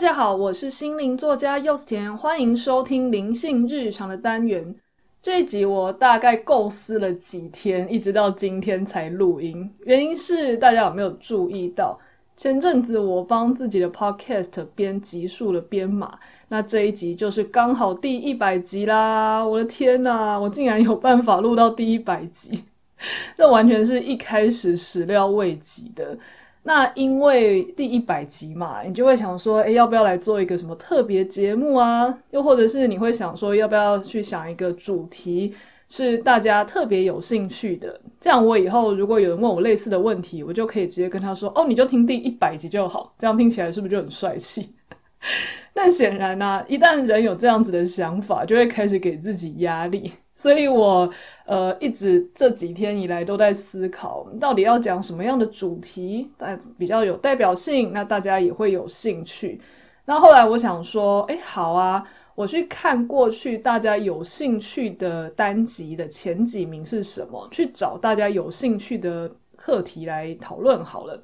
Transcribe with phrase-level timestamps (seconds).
[0.00, 4.74] 大家好，我是心灵作家柚子甜，欢迎收听灵性日常的单元。
[5.20, 9.70] 这一集我大概构思了几天，一直到今天才录音。
[9.84, 12.00] 原因是大家有没有注意到，
[12.34, 19.44] 前阵子我帮自己的 podcast 编集数的编码，那这一集就是刚好第一百集啦！
[19.46, 22.64] 我的天哪，我竟然有办法录到第一百集，
[23.36, 26.16] 这完全是一开始始料未及的。
[26.62, 32.18] 那因为第一百集嘛，你就会想说，诶，要不要来做一个什么特别节目啊？
[32.30, 35.54] 又或者是你会想说，要不要去想一个主题
[35.88, 37.98] 是大家特别有兴趣的？
[38.20, 43.14] 这样我以后如果有人问我类似的问题，我就可以直接跟他说，哦，你就听第一百集就好。
[43.18, 44.74] 这样听起来是不是就很帅气？
[45.72, 50.12] 但显然呢、一旦人有这样子的想法，就会开始给自己压力。
[50.40, 51.06] 所以我
[51.44, 59.60] 呃一直这几天以来都在思考，到底要讲什么样的主题，但比较有代表性，那大家也会有兴趣。
[60.06, 62.02] 那后来我想说，诶，好啊，
[62.34, 71.22] 我去看过去大家有兴趣的单集的前几名是什么，去找大家有兴趣的课题来讨论好了。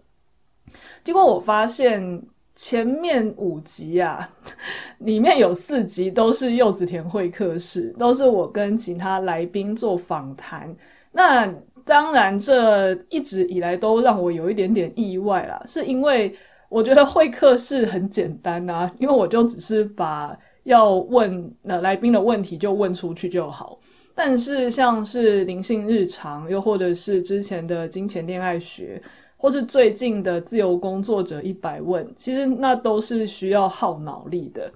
[1.02, 2.22] 结果我发现。
[2.56, 4.28] 前面五集啊，
[5.00, 10.74] 里面有四集都是柚子田会客室，都是我跟其他来宾做访谈。
[11.12, 11.46] 那
[11.84, 16.34] 当然，这一直以来都让我有一点点意外啦，是因为
[16.68, 23.78] 我觉得会客室很简单啊， 因为我就只是把要问呃来宾的问题就问出去就好。
[24.14, 29.00] 但是像是灵性日常，又或者是之前的金钱恋爱学。
[29.46, 34.68] 或是最近的自由工作者一百问，其实那都是需要耗脑力的。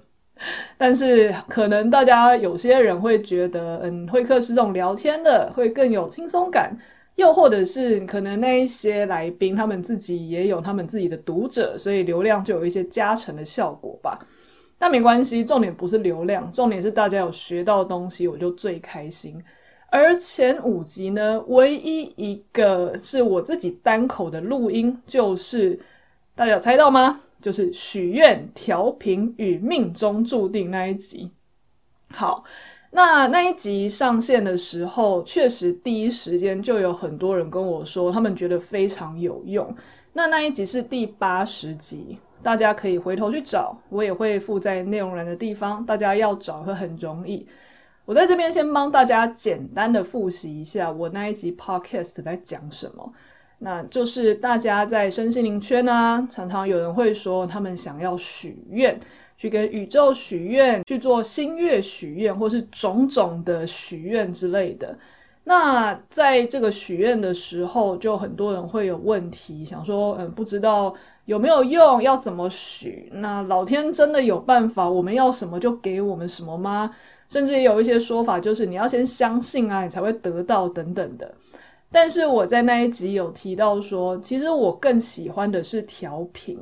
[0.78, 6.72] 但是可能大家有些人会觉得，嗯，会客是这种聊天的会更有轻松感，
[7.16, 14.24] 又或者是可能那一些来宾他们自己也有他们自己的读者，所以流量就有一些加成的效果吧。
[14.78, 19.42] 但没关系，重点不是流量，重点是大家有学到东西，我就最开心。
[19.90, 25.78] 而前五集呢，唯一一个是我自己单口的录音，就是
[26.34, 27.20] 大家有猜到吗？
[27.40, 31.30] 就是许愿、调频与命中注定那一集。
[32.10, 32.44] 好，
[32.90, 39.74] 那那一集上线的时候，确实第一时间就有很多人跟我说，他们觉得非常有用。
[40.12, 47.46] 那那一集是第八十集，大家可以回头去找，我也会附在内容栏的地方，大家要找会很容易。
[48.10, 53.12] 我在这边先帮大家简单的复习一下我那一集 podcast 在讲什么。
[53.58, 58.98] 那就是大家在身心灵圈啊，常常有人会说他们想要许愿，
[59.38, 64.98] 去跟宇宙许愿，去做星月许愿，或是种种的许愿之类的。
[65.44, 70.92] 那在这个许愿的时候，就很多人会有问题，想说，嗯，不知道
[71.26, 73.08] 有没有用，要怎么许？
[73.14, 76.90] 那老天真的有办法，我们要什么就给我们什么吗？
[77.30, 81.32] 甚至也有一些说法，就是你要先相信啊，你才会得到等等的。
[81.90, 86.58] 但是我在那一集有提到说，其实我更喜欢的是调频，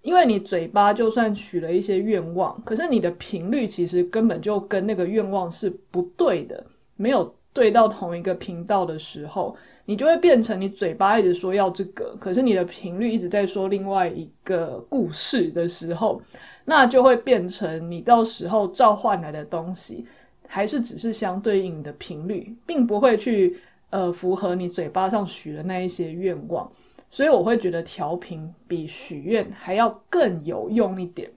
[0.00, 6.64] 因为你嘴巴就算许了一些愿望，可是你的频率其实根本就跟那个愿望是不对的，
[6.96, 9.54] 没有对到同一个频道的时候，
[9.84, 16.20] 你就会变成你嘴巴一直说要这个，可是你的频率一直在说另外一个故事的时候。
[16.64, 20.06] 那就会变成你到时候召唤来的东西，
[20.46, 23.58] 还是只是相对应的频率，并不会去
[23.90, 26.70] 呃符合你嘴巴上许的那一些愿望。
[27.10, 31.28] 所以我会觉得调频比许愿还要更有用一点。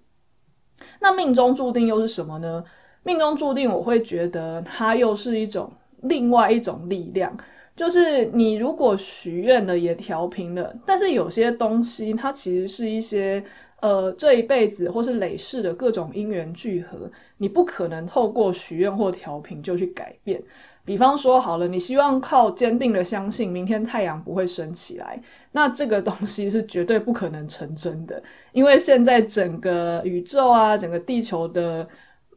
[1.00, 2.63] 那命中注定又是什么呢？
[3.01, 5.72] 命中注定我会觉得它又是一种
[6.03, 7.35] 另外一种力量，
[7.75, 13.43] 就是你如果许愿了也调频了，但是有些东西它其实是一些。
[13.81, 16.97] 呃，这一辈子或是累世的各种因缘聚合，
[17.37, 20.41] 你不可能透过许愿或调频就去改变。
[20.83, 25.21] 比方说，好了，你希望靠坚定的相信明天太阳不会升起来，
[25.51, 31.87] 那这个东西是绝对不可能成真的，因为现在整个宇宙啊，整个地球的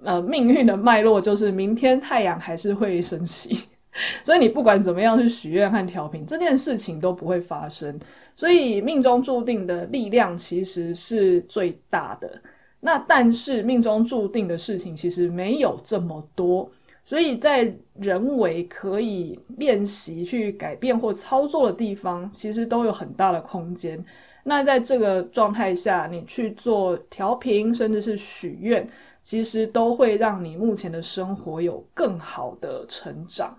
[0.02, 3.60] 呃命运的脉络就是明天太阳还是会升起。
[4.22, 7.98] 所以你不管怎么样去许愿和调频，这件事情都不会发生。
[8.36, 12.40] 所以命中注定的力量其实是最大的。
[12.80, 16.70] 那但是命中注定的事情其实没有这么多，
[17.04, 24.04] 所以在人为可以练习去改变或操作的地方，其实都有很大的空间。
[24.44, 28.88] 那在这个状态下，你去做调频，甚至是许愿，
[29.28, 33.54] 其实都会让你目前的生活有更好的成长。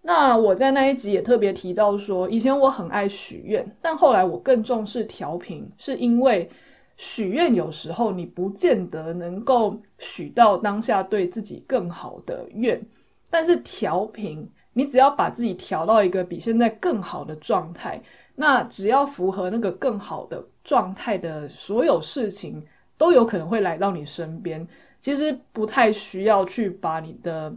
[0.00, 6.48] 那我在那一集也特别提到说，以前我很爱许愿，但后来我更重视调频，是因为
[6.96, 12.82] 许愿有时候你不见得能够许到当下对自己更好的愿，
[13.28, 18.00] 但是调频，你只要把自己调到一个比现在更好的状态，
[18.34, 22.64] 那只要符合那个更好的状态的所有事情，
[22.96, 24.66] 都有可能会来到你身边。
[25.02, 27.52] 其实不太需要去把你的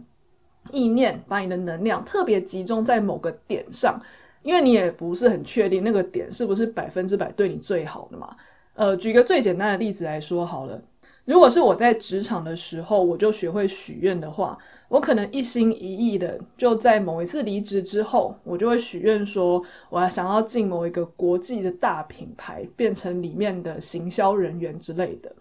[0.72, 3.98] 意念、把你的能量特别集中在某个点上，
[4.42, 8.36] 因为你也不是很确定那个点是不是百分之百对你最好的嘛。
[8.74, 10.82] 呃，举个最简单的例子来说好了，
[11.24, 14.58] 如果是我在职场的时候，我就学会许愿的话，
[14.88, 25.32] 我可能一心一意的就在某一次离职之后，我就会许愿说，我要想要进某一个国际的大品牌，变成里面的行销人员之类的。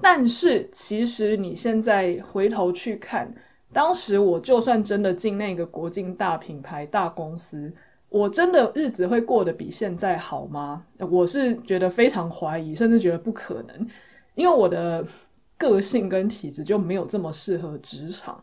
[0.00, 3.32] 但是其实你现在回头去看，
[3.72, 7.72] 当时我就算真的进那个国际大品牌大公司。
[8.08, 10.84] 我真的日子会过得比现在好吗？
[11.10, 13.86] 我是觉得非常怀疑，甚至觉得不可能，
[14.36, 15.04] 因为我的
[15.58, 18.40] 个性跟体质就没有这么适合职场。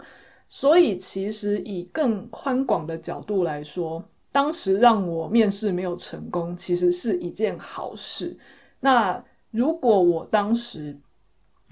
[0.50, 4.04] 所以，其实以更宽广的角度来说，
[4.34, 8.38] 当时让我面试没有成功，其实是一件好事。
[8.82, 10.96] 那如果我当时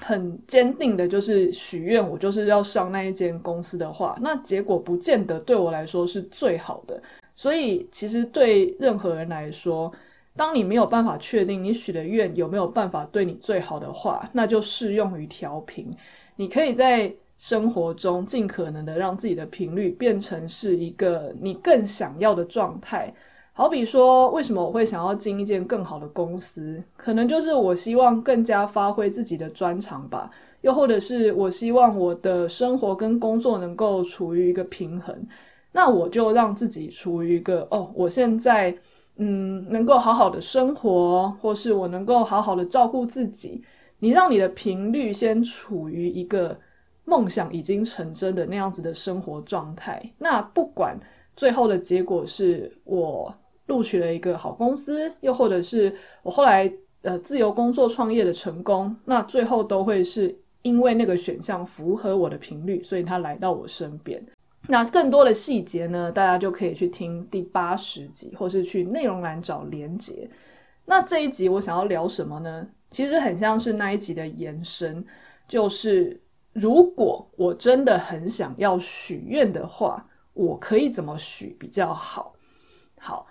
[0.02, 7.02] 很坚定的就是许愿，我就是要上那一间公司的话，那结果不见得对我来说是最好的。
[7.36, 9.92] 所以，其实对任何人来说，
[10.36, 15.96] 当你没有办法确定你许的愿有没有办法对你最好的话，那就适用于调频。
[16.36, 23.14] 你可以在生活中尽可能的让自己的频率变成是一个你更想要的状态。
[23.62, 26.84] 好比说，为什么我会想要进一间更好的公司？
[26.98, 30.32] 可能就是我希望更加发挥自己的专长吧，
[30.62, 35.16] 又或者是我希望我的生活跟工作能够处于一个平衡。
[35.72, 38.76] 那我就让自己处于一个哦，我现在
[39.18, 43.64] 嗯能够好好的生活，或是我能够好好的照顾自己。
[44.00, 46.60] 你让你的频率先处于一个
[47.06, 50.02] 梦想已经成真的那样子的生活状态。
[50.18, 51.00] 那不管
[51.36, 53.32] 最后的结果是我
[53.72, 56.70] 录取了一个好公司，又或者是我后来
[57.04, 64.22] 呃自由工作创业的成功，那最后都会是因为那个选项符合我的频率，所以他来到我身边。
[64.68, 70.30] 那更多的细节呢，大家就可以去听第八十集，或是去内容栏找连结。
[70.86, 72.68] 那这一集我想要聊什么呢？
[72.90, 75.04] 其实很像是那一集的延伸，
[75.48, 76.22] 就是
[76.52, 82.36] 如果我真的很想要许愿的话，我可以怎么许比较好？
[83.00, 83.26] 好，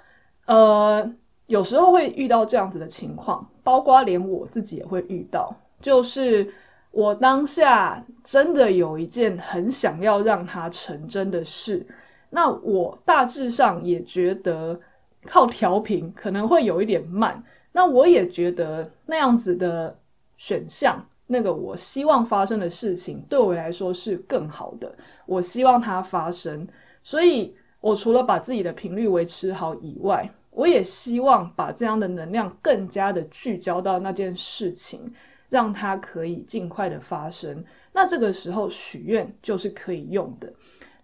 [0.46, 1.10] 呃，
[1.46, 6.52] 有时候会遇到这样子的情况，包括连我自己也会遇到，就是。
[6.92, 11.86] 我当下真的有一件很想要让它成真的事，
[12.30, 14.76] 那我大致上也觉得
[15.24, 17.40] 靠调频可能会有一点慢，
[17.70, 19.96] 那我也觉得那样子的
[20.36, 24.92] 选项，那个我希望发生的事情对我来说是更好的，
[25.26, 26.66] 我希望它发生，
[27.04, 35.12] 所以我除了把自己的频率维持好以外，我也希望把这样的能量更加的聚焦到那件事情。
[35.50, 40.48] 让它可以尽快的发生，那这个时候许愿就是可以用的。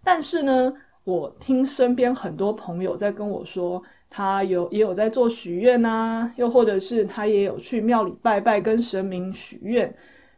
[0.04, 9.92] 但是呢，我听身边很多朋友在跟我说，他有也有在做许愿啊，又或者是他也有去庙里拜拜，跟神明许愿。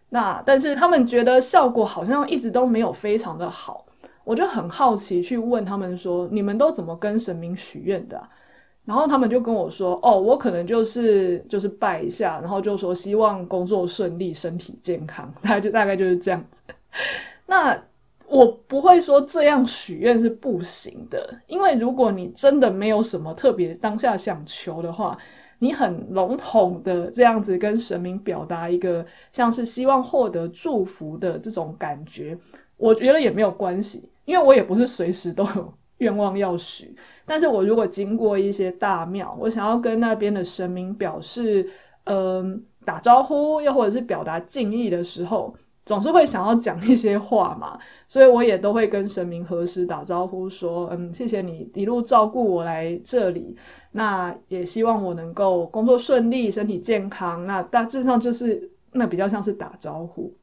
[0.09, 3.85] 那但是他们觉得效果好像一直都没有非常的好，
[4.29, 8.23] 我就很好奇去问他们说，你们都怎么跟神明许愿的？
[8.85, 16.61] 然后他们就跟我说：“哦，我可能就是就是拜一下，然后就说希望工作顺利、身体健康，大概就大概就是这样子。
[17.47, 17.83] 那
[18.27, 25.17] 我不会说这样许愿是不行的，因为如果你真的没有什么特别当下想求的话，
[25.59, 32.37] 你很笼统的这样子跟神明表达一个像是希望获得祝福的这种感觉，
[32.77, 35.73] 我觉得也没有关系，因为我也不是随时都有
[36.05, 36.95] 愿望要许。”
[37.25, 41.67] 但是我如果经过一些大庙，我想要跟那边的神明表示，
[42.05, 45.57] 嗯、呃，打招呼，又或者是表达敬意的时候，
[45.87, 53.57] 总是会想要讲一些话嘛，所以我也都会跟神明何时打招呼，说，嗯，谢谢你一路照顾我来这里，
[53.93, 60.35] 那也希望我能够工作顺利，身体健康，那大致上就是那比较像是打招呼，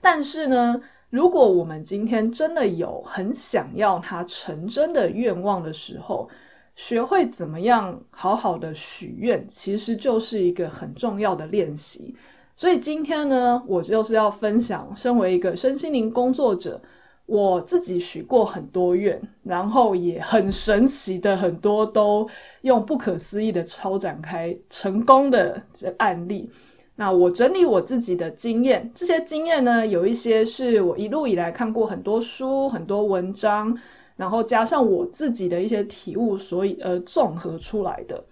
[0.00, 0.80] 但是呢。
[1.10, 6.28] 如果我们今天真的有很想要它成真的愿望的时候，
[6.76, 12.14] 学会怎么样好好的许愿，其实就是一个很重要的练习。
[12.54, 16.80] 所以今天呢，我就是要分享，身为一个身心灵工作者，
[17.26, 22.28] 我自己许过很多愿，然后也很神奇的很多都
[22.60, 25.60] 用不可思议的超展开成功的
[25.98, 26.48] 案例。
[27.00, 33.74] 那我整理我自己的经验，这些经验呢，有一些是我一路以来看过很多书、很多文章，
[34.16, 38.22] 然后加上我自己的一些体悟，所以呃综合出来的。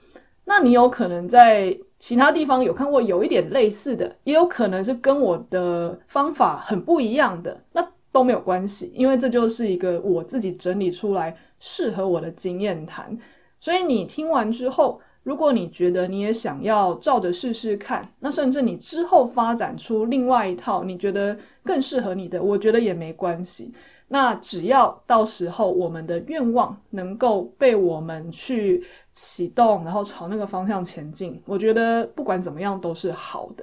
[0.44, 7.82] 那你有可能在其他地方有看过有一点类似的，也有可能是跟我的方法很不一样的，那
[8.12, 13.18] 都没有关系，因为这就是一个我自己整理出来适合我的经验谈。
[13.58, 23.70] 所以你听完之后，如果你觉得你也想要照着试试看，那甚至你之后发展出另外一套你觉得更适合你的，我觉得也没关系。
[24.08, 28.82] 那只要到时候我们的愿望能够被我们去
[29.12, 33.62] 启动，然后朝那个方向前进，我觉得不管怎么样都是好的。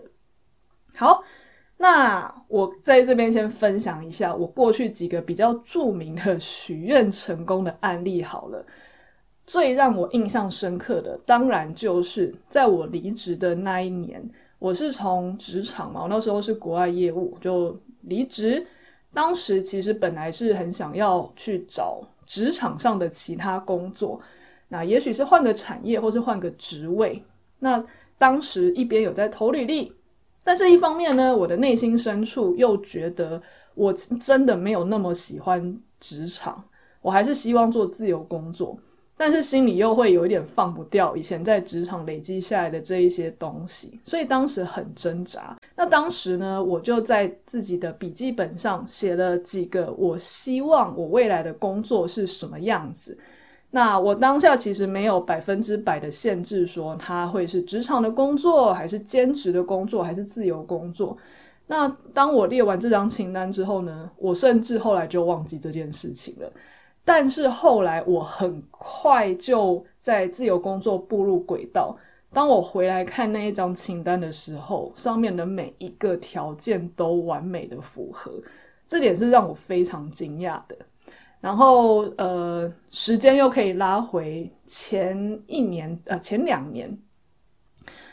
[0.94, 1.24] 好，
[1.78, 8.64] 那我在这边先分享一下我过去几个比较著名的许愿成功的案例好了。
[9.46, 18.66] 最让我印象深刻的，当然就是在我离职的那一年，我是从职场嘛，我那时候是国外业务，就离职。
[19.14, 24.20] 当时其实本来是很想要去找职场上的其他工作，
[24.68, 27.24] 那也许是换个产业，或是换个职位。
[27.60, 27.82] 那
[28.18, 29.94] 当时一边有在投履历，
[30.44, 33.42] 但是一方面呢，我的内心深处又觉得
[33.74, 36.62] 我真的没有那么喜欢职场，
[37.02, 38.78] 我还是希望做自由工作。
[39.18, 45.56] 但是心里又会有一点放不掉以前在职场累积下来的这一些东西，所以当时很挣扎。
[45.76, 53.18] 那当时呢，我就在自己的笔记本上写了几个我希望我未来的工作是什么样子。
[53.72, 61.18] 那我当下其实没有百分之百的限制，说它会是职场的工作，还是兼职的工作，还是自由工作。
[61.68, 66.52] 那当我列完这张清单之后呢，我甚至后来就忘记这件事情了。
[67.08, 71.96] 但是后来我很快就在自由工作步入轨道。
[72.34, 78.32] 当我回来看那一张清单的时候，上面的每一个条件都完美的符合，
[78.88, 80.76] 这点是让我非常惊讶的。
[81.40, 86.98] 然后呃，时间又可以拉回前一年，呃，前两年，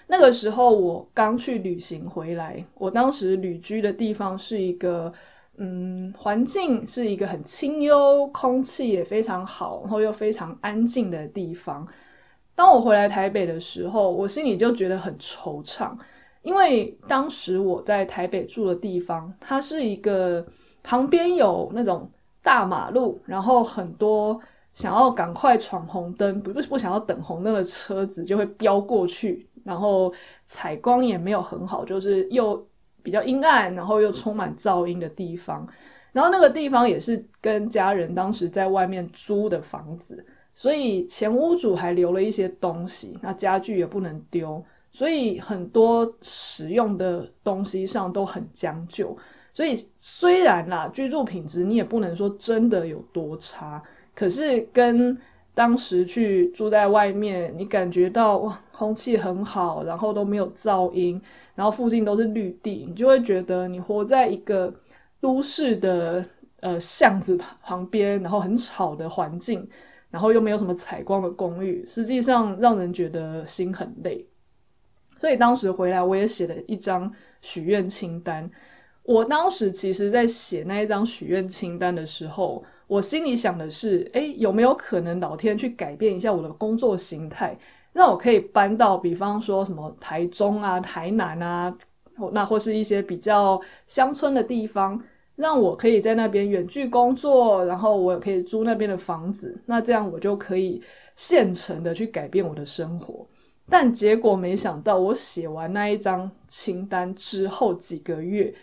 [0.07, 5.11] 那个时候我刚去旅行回来，我当时旅居的地方是一个。
[5.65, 11.87] 嗯，环境是一个很清幽，空气也非常好，然后又非常安静的地方。
[12.57, 15.97] 当我回来台北的时候，我心里就觉得很惆怅，
[16.43, 20.45] 因为当时我在台北住的地方，它是一个
[20.83, 22.11] 旁边有那种
[22.43, 24.41] 大马路，然后很多
[24.75, 30.13] 想要赶快闯红灯，不不想要等红灯的车子就会飙过去，然后
[30.45, 32.67] 采光也没有很好，就是又。
[33.03, 35.67] 比较阴暗，然后又充满噪音的地方，
[36.13, 49.17] 然后那个地方也是跟家人当时在外面租的房子，所以前屋主还留了一些东西，那家具也不能丢，所以很多使用的东西上都很将就。
[49.55, 53.83] 所以虽然啦，居住品质你也不能说真的有多差，
[54.15, 55.15] 可是跟
[55.55, 61.21] 当时去住在外面，你感觉到哇，空气很好，然后都没有噪音。
[61.55, 64.73] 然后附近都是绿地，你就会觉得你活在一个
[65.21, 66.25] 都市的
[66.61, 69.69] 呃巷子旁边，然后很吵的环境，
[70.11, 74.27] 然后又没有什么采光的公寓，实际上让人觉得心很累。
[75.21, 78.51] 所以当时回来，我也写了一张许愿清单。
[79.03, 87.57] 我当时其实在写那一张许愿清单的时候，我心里想的是：诶，有没有可能老天去改变一下我的工作形态？
[87.95, 91.75] 让我可以搬到，比方说什么台中啊、台南啊，
[92.33, 95.03] 那或是一些比较乡村的地方，
[95.37, 100.83] 让我可以在那边远距工作，然后我也可以租那边的房子，那这样我就可以
[101.17, 103.27] 现成的去改变我的生活。
[103.71, 108.55] 但结果没想到，我写完那一张清单之后几个月，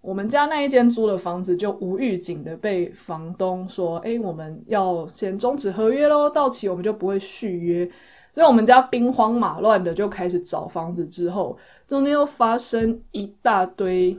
[0.00, 7.90] 我们家那一间租的房子就无预警的被房东说：“诶，我们要先终止合约咯，到期我们就不会续约。”
[8.32, 14.16] 所以我们家兵荒马乱的就开始找房子，之后中间又发生一大堆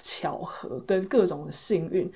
[0.00, 2.10] 巧合跟各种的幸运，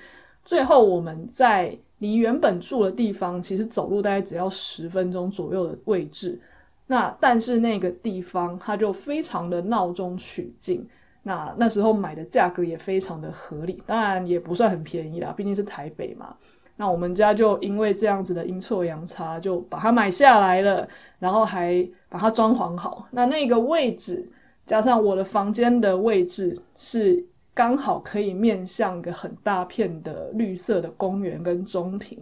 [0.45, 6.39] 最后我们在离原本住的地方其实走路大概只要十分钟左右的位置，
[6.85, 10.87] 那但是那个地方它就非常的闹中取静，
[11.27, 16.33] 那那时候买的价格也非常的合理，当然也不算很便宜啦，毕竟是台北嘛。
[16.77, 20.87] 那我们家就因为这样子的阴错阳差，就把它买下来了，
[21.19, 23.05] 然后还把它装潢好。
[23.11, 24.25] 那那个位置
[24.65, 27.21] 加上我的房间的位置是
[27.53, 32.17] 刚好可以面向个很大片的绿色的公园跟中庭，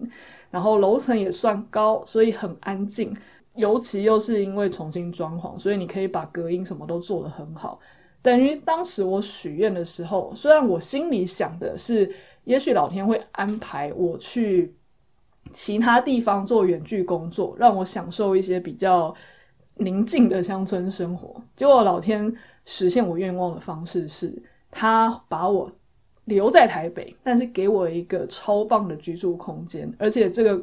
[0.49, 3.15] 然后楼层也算高，所以很安静。
[3.55, 7.79] 尤其又是因为重新装潢，所以你可以把隔音什么都做得很好。
[8.25, 12.11] 等于当时我许愿的时候，虽然我心里想的是，
[12.43, 14.73] 也许老天会安排我去
[15.53, 19.13] 其他地方做远距工作，让我享受一些比较
[19.75, 21.39] 宁静的乡村生活。
[21.55, 24.33] 结果老天实现我愿望的方式是，
[24.71, 25.71] 他把我
[26.23, 30.59] 留在台北，但是给我一个超棒的居住空间，而且这个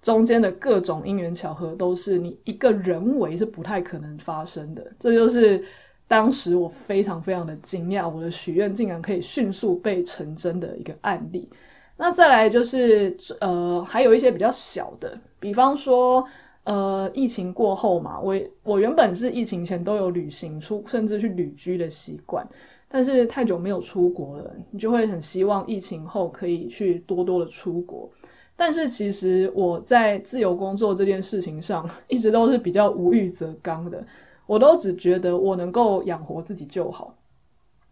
[0.00, 4.92] 中间的各种因缘巧合都是你一个人为是不太可能发生的。
[5.00, 5.64] 这就是。
[6.06, 11.48] 当时我非常非常的惊讶，我的许愿竟然可以迅速被成真的一个案例。
[11.96, 16.26] 那再来就是呃，还有一些比较小的，比方说
[16.64, 22.46] 呃，疫情过后嘛，我我原本是疫情前都有旅行出，甚至去旅居的习惯，
[22.88, 28.10] 但是太久没有出国了，你就会很希望疫情后可以去多多的出国。
[28.56, 34.04] 但是其实我在自由工作这件事情上，一直都是比较无欲则刚的。
[34.46, 37.14] 我都只觉得我能够养活自己就好，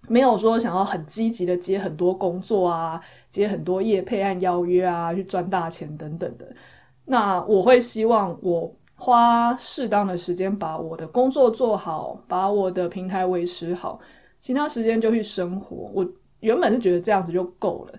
[0.08, 6.46] 没有说想要很积极的接很多工作啊，接很多业配案邀约啊，去赚大钱等等的。
[7.04, 13.98] 那我会希望我花适当的时间把我的工作做好，把我的平台维持好，
[14.40, 15.90] 其他时间就去生活。
[15.92, 16.06] 我
[16.40, 17.98] 原本是觉得这样子就够了，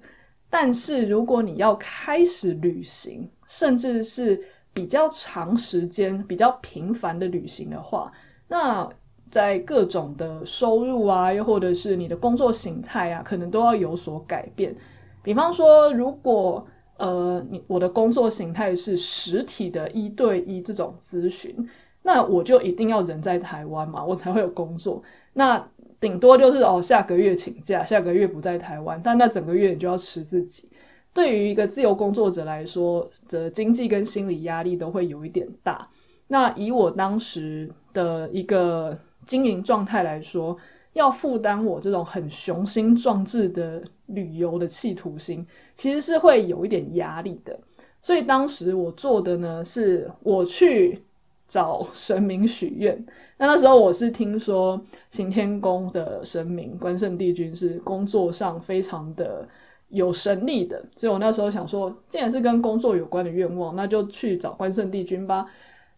[0.49, 4.41] 但是如果你要开始旅行，甚至是
[4.73, 8.11] 比较长时间、比较频繁的旅行的话，
[8.47, 8.87] 那
[9.31, 14.75] 在各种的收入啊，又或者是你的工作形态啊，可能都要有所改变。
[15.23, 16.65] 比方说，如果
[16.97, 21.67] 呃，你我的工作形态是实体的一对一这种咨询，
[22.03, 25.01] 那我就一定要人在台湾嘛，我才会有工作。
[25.33, 25.67] 那
[25.99, 30.69] 顶多就是哦，下个月请假，下个月不在台湾，但那整个月你就要吃自己。
[31.13, 35.87] 对于一个自由工作者来说，的经济跟心理压力都会有一点大。
[36.33, 38.97] 那以我当时的一个
[39.27, 40.57] 经营状态来说，
[40.93, 47.55] 要负担我这种很雄心壮志的旅游的企图心，其实是会有一点压力的。
[48.01, 51.03] 所以当时我做的呢，是我去
[51.47, 53.05] 找神明许愿。
[53.37, 54.81] 那那时候我是听说
[55.11, 59.47] 行天宫的神明关圣帝君是工作上非常的
[59.89, 65.45] 有神力的，所以我那时候想说，既然是跟工作有关的愿望，那就去找关圣帝君吧。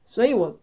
[0.05, 0.55] 所以我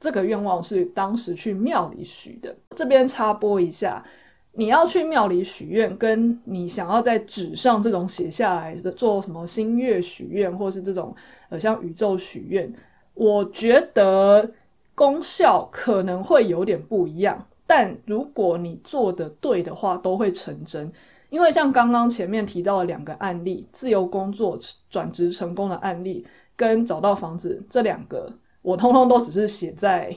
[0.00, 2.56] 这个愿望是当时去庙里许的。
[2.74, 4.04] 这边插播一下，
[4.52, 11.14] 你要去庙里许愿，跟你想要在纸上这种写下来的做什么星月许愿，或是这种
[11.50, 12.72] 呃像宇宙许愿，
[13.14, 14.50] 我觉得
[14.94, 17.46] 功效可能会有点不一样。
[17.66, 20.90] 但如果你做的对的话，都会成真。
[21.28, 28.32] 因为像刚刚前面提到的两个案例，自由工作转职成功的案例，跟找到房子这两个。
[28.66, 30.12] 我通通都只是写在，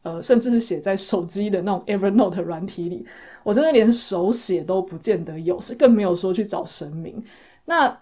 [0.00, 3.04] 呃，甚至是写在手机的那种 Evernote 软体里，
[3.42, 7.22] 我真的连手写都不见得有，是更没有说去找神明，
[7.66, 7.94] 那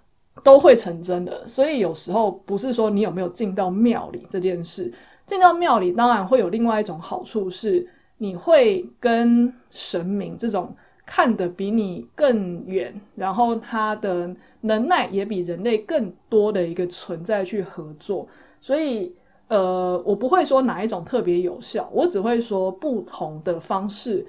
[0.44, 1.48] 都会成真的。
[1.48, 4.92] 所以有时候不是说你有没有进到庙里这件事，
[5.26, 7.84] 进到庙里当然会有另外一种好处是，
[8.18, 10.72] 你会跟神明这种
[11.04, 18.28] 看得比你更远，然后他的能耐也比人类更多的一个存在去合作，
[18.60, 19.12] 所以。
[19.52, 24.26] 呃，我不会说哪一种特别有效，我只会说不同的方式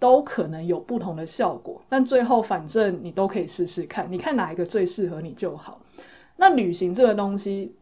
[0.00, 5.80] 都可能有不同的效果，但最后反正你都可以试试看，你看哪一个最适合你就好。
[6.34, 7.72] 那旅行这个东西，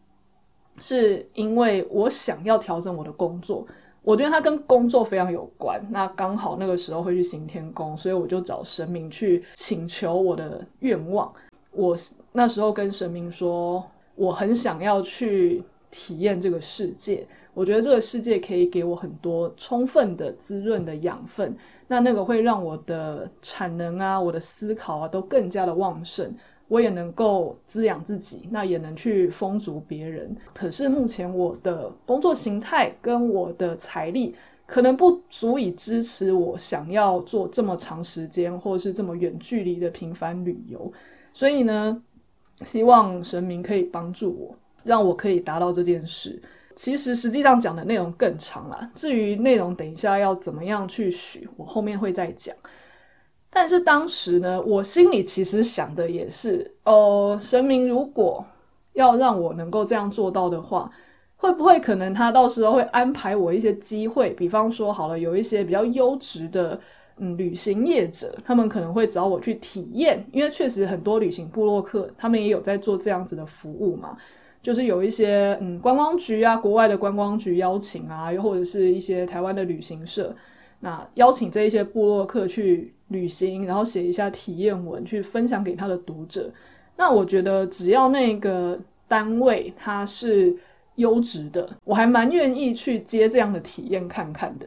[0.82, 3.66] 是因为我想要调整我的工作，
[4.02, 5.82] 我觉得它跟工作非常有关。
[5.88, 11.32] 那刚好那个时候会去行天宫，所以我就找神明去请求我的愿望。
[11.70, 11.96] 我
[12.32, 13.82] 那时候跟神明说，
[14.14, 15.64] 我很想要去。
[15.92, 17.24] 体验这个世界，
[17.54, 21.54] 我觉得这个世界可以给我很多充分的滋润的养分，
[21.86, 26.34] 那那个会让我的产能啊，我的思考啊都更加的旺盛，
[26.66, 30.34] 我也能够滋养自己，那也能去丰足别人。
[30.54, 40.90] 可是目前我的工作形态跟我的财力可能不足以支持我想要做这么长时间或是这么远距离的频繁旅游，
[41.34, 42.02] 所以呢，
[42.64, 44.56] 希望神明可以帮助我。
[44.84, 46.40] 让我可以达到这件事。
[46.74, 48.90] 其实实际上讲的内容更长了。
[48.94, 52.56] 至于内容，等一下要怎么样去许，我后面会再讲。
[53.50, 58.42] 但是当时呢，我心里其实想的也是，哦，神明如果
[58.94, 60.90] 要让我能够这样做到的话，
[61.36, 64.30] 会不会可能他到时候会安排我一些机会？
[64.30, 66.80] 比方说，好了，有一些比较优质的
[67.18, 74.16] 嗯旅行业者，他们可能会找我去体验，因为确实很多旅行部落客他们也有在做这样子的服务嘛。
[74.62, 80.34] 就是有一些嗯观光局啊，国外的观光局邀请啊，又或者是一些台湾的旅行社，
[80.80, 86.50] 那邀请这一些部落客去旅行，然后写一下体验文，去分享给他的读者。
[86.96, 90.56] 那我觉得只要那个单位它是
[90.96, 94.66] 优质的，我还蛮愿意去接这样的体验看看的。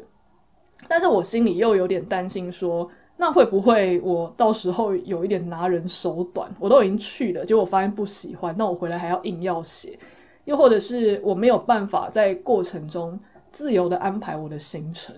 [0.87, 6.53] 但是我心里又有点担心说，那会不会我到时候有一点拿人手短？
[6.59, 9.97] 我都已经去了，结果发现不喜欢，那我回来还要硬要写，
[10.43, 13.17] 又或者是我没有办法在过程中
[13.51, 15.15] 自由地安排我的行程，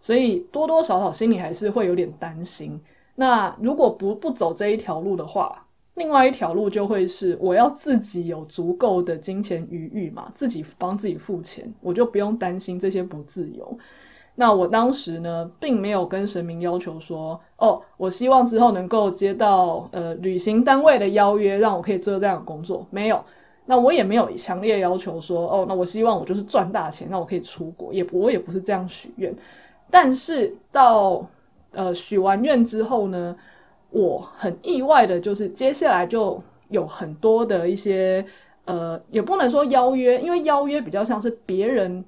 [0.00, 2.80] 所以多多少少心里还是会有点担心。
[3.14, 13.78] 那如果不不走这一条路的话，另外一条路就会是我要自己有足够的金钱余裕嘛，自己帮自己付钱，我就不用担心这些不自由。
[14.38, 22.86] 那我当时呢，并没有跟神明要求说，哦，我希望之后能够接到呃旅行单位的邀约，让我可以做这样的工作。
[22.90, 23.18] 没有，
[23.64, 29.34] 那我也没有强烈要求说，哦，那我希望我就是赚大钱，那我可以出国，也我也不是这样许愿。
[29.90, 31.26] 但是到
[31.72, 33.34] 呃许完愿之后呢，
[33.88, 38.22] 我很意外的就是接下来就有很多的一些
[38.66, 42.04] 呃，也不能说邀约，因为邀约比较像是别人。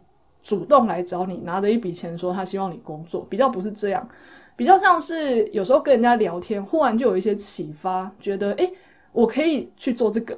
[0.48, 4.08] 主动来找你，拿着一笔钱说他希望你工作，比较不是这样，
[4.56, 8.72] 比较像是有时候跟人家聊天，忽然就有一些启发，觉得诶，
[9.12, 10.34] 我可以去做这个，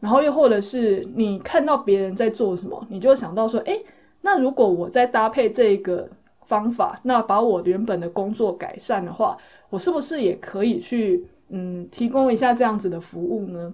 [0.00, 3.80] 然后又或者是你看到别人在做什么，你就想到说，诶，
[4.22, 6.10] 那如果我再搭配这个
[6.46, 9.38] 方法，那把我原本的工作改善的话，
[9.70, 13.72] 我是不是也可以去嗯提供一下这样子的服务呢？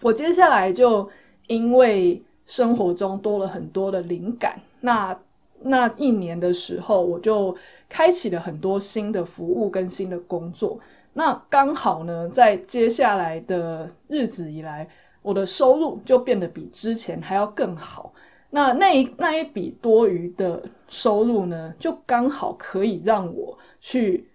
[0.00, 1.06] 我接下来就
[1.46, 4.58] 因为生活中多了很多的灵感。
[4.80, 5.18] 那
[5.60, 7.56] 那一年的时候，我就
[7.88, 10.78] 开启了很多新的服务跟新的工作。
[11.12, 14.88] 那刚好呢，在接下来的日子以来，
[15.20, 18.12] 我的收入就变得比之前还要更好。
[18.50, 24.26] 那那一那一笔多余的收入呢，就刚好可以让我去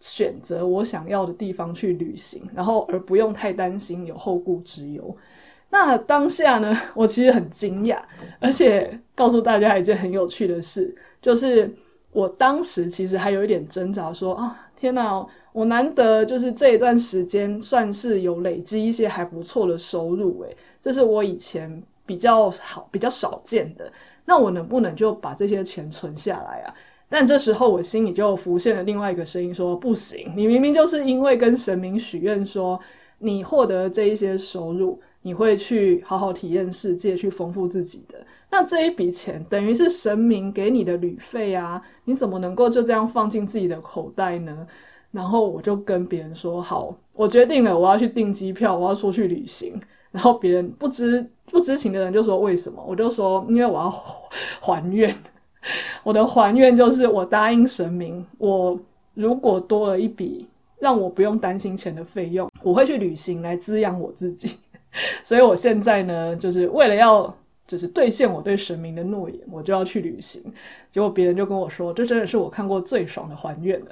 [0.00, 5.14] 选择我想要的地方去旅行，然后而不用太担心有后顾之忧。
[5.70, 7.98] 那当下呢， 我其实很惊讶，
[8.40, 11.72] 而且告诉大家一件很有趣的事，就是
[12.12, 23.90] 我当时其实还有一点挣扎说，说啊，天哪，我难得就是这一段时间算是有累积一些还不错的收入，诶，这是我以前比较好、比较少见的。
[24.24, 26.74] 那我能不能就把这些钱存下来啊？
[27.08, 32.78] 但这时候我心里就浮现了另外一个声音，说不行，你明明就是因为跟神明许愿说，
[33.18, 35.00] 你获得这一些收入。
[35.22, 38.18] 你会去好好体验世界，去丰富自己的。
[38.50, 44.66] 那这一笔钱等于是神明给你的旅费啊，你怎么能够就这样放进自己的口袋呢？
[45.12, 49.74] 然后我就跟别人说：“好，我决定了，我要去订机票，我要出去旅行。”
[50.12, 53.90] 然后别人不知不知情的人就说：“为什么？”我就说：“因为我要
[54.60, 55.14] 还愿。
[56.02, 58.78] 我的还愿就是我答应神明，我
[59.14, 60.46] 如果多了一笔
[60.78, 64.56] 让我不用担心钱的费用，我会去旅行来滋养我自己。”
[65.22, 67.32] 所以我现在呢，就是为了要
[67.66, 70.42] 就是兑现我对神明的诺言，我就要去旅行。
[70.90, 73.86] 结果别人就跟我说，这真的是我看过最爽的还愿了。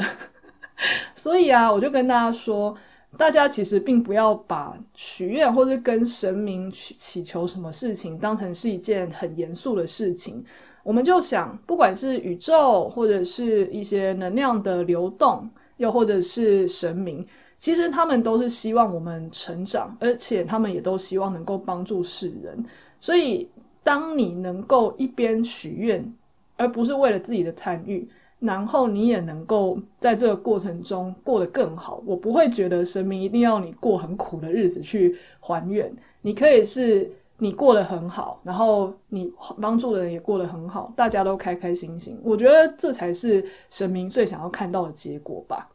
[1.14, 2.76] 所以啊，我就跟大家说，
[3.16, 10.44] 大家其实并不要把许愿或者跟神明祈祈求什么事情当成是一件很严肃的事情。
[10.82, 17.26] 我们就想，不管是宇宙，或者是一些能量的流动，又或者是神明。
[17.58, 22.64] 其实他们都是希望我们成长，而且他们也都希望能够帮助世人。
[23.00, 23.48] 所以，
[23.82, 26.14] 当你能够一边许愿，
[26.56, 32.00] 而不是为了自己的贪欲，然后你也能够在这个过程中过得更好。
[32.06, 35.92] 我不会觉得神明一定要你过很苦的日子去还愿，
[36.22, 42.20] 你可以是你过得很好，然后你帮助的人也过得很好，大家都开开心心。
[42.22, 45.68] 我觉得这才是神明最想要看到的结果吧。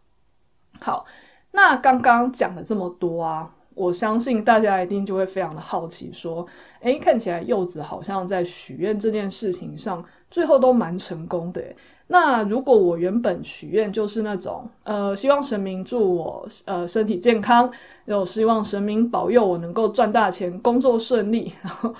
[0.80, 1.06] 好。
[1.56, 6.46] 那刚刚讲了这么多啊，我相信大家一定就会非常的好奇，说，
[6.82, 11.64] 诶，看起来柚子好像在许愿这件事情上，最后都蛮成功的。
[12.08, 17.72] 那如果我原本许愿就是那种，呃，希望神明祝我呃身体健康，
[18.06, 21.94] 又希望神明保佑我能够赚大钱，工作顺利，然后。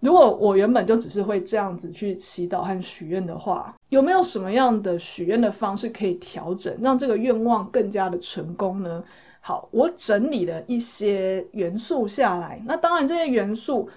[0.00, 9.02] 如果我原本就只是会这样子去祈祷和许愿的话，有没有什么样的许愿的方式可以调整，让这个愿望更加的成功呢？
[9.40, 12.62] 好，我整理了一些元素下来。
[12.64, 13.88] 那当然，这些元素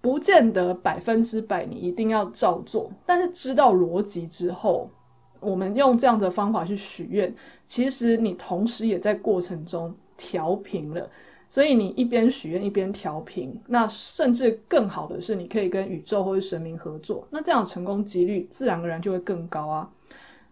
[0.00, 4.88] 不见得百分之百你一定要照做，但是知道逻辑之后，
[5.40, 7.34] 我们用这样的方法去许愿，
[7.66, 11.10] 其实你同时也在过程中调频了。
[11.54, 19.88] 所以你一边许愿一边调频，那甚至更好的是，你可以跟宇宙或者神明合作，那这样成功几率自然而然就会更高啊。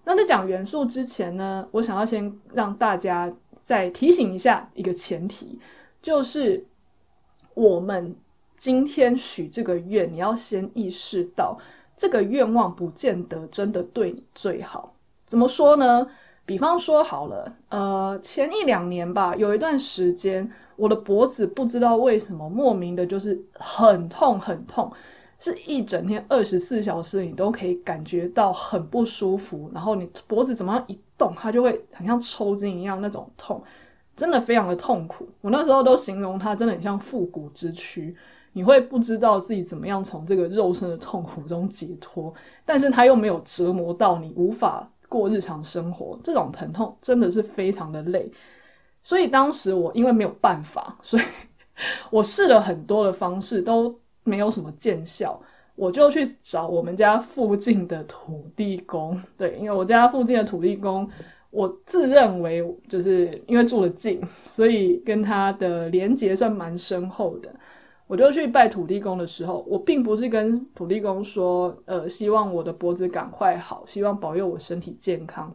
[0.04, 5.58] 那在讲元素之前呢，我想要先让大家再提醒一下一个前提，
[6.00, 6.64] 就是
[7.54, 8.14] 我们
[8.56, 11.58] 今天许这个愿，你要先意识到
[11.96, 14.94] 这个愿望不见得真的对你最好。
[15.26, 16.06] 怎么说呢？
[16.44, 24.92] 比方说好了，呃，前一两年吧，有一段时间，我的脖子不知道为什么莫名的就是很痛很痛。
[25.38, 33.60] 是一整天二十四小时，你都可以感觉到很不舒服，然后你脖子怎么样一动，它就会很像抽筋一样那种痛，
[34.14, 35.28] 真的非常的痛苦。
[35.40, 38.14] 我那时候都形容它真的很像复古之躯，
[38.52, 42.32] 你会不知道自己怎么样从这个肉身的痛苦中解脱，
[42.64, 48.32] 但是它又没有折磨到你无法过日常生活，这种疼痛真的是非常的累。
[49.02, 51.22] 所以当时我因为没有办法， 所以
[52.10, 53.94] 我试了很多的方式都。
[54.24, 55.36] 没有什么见效，
[55.74, 59.20] 我就去找我们家附近的土地公。
[59.36, 61.10] 对，因为我家附近的土地公，
[61.50, 67.52] 我自认为就是因为住得近，所以跟他的连结算蛮深厚的。
[68.12, 75.50] 我就去拜土地公的时候，我并不是跟土地公说，呃，希望我的脖子赶快好，希望保佑我身体健康。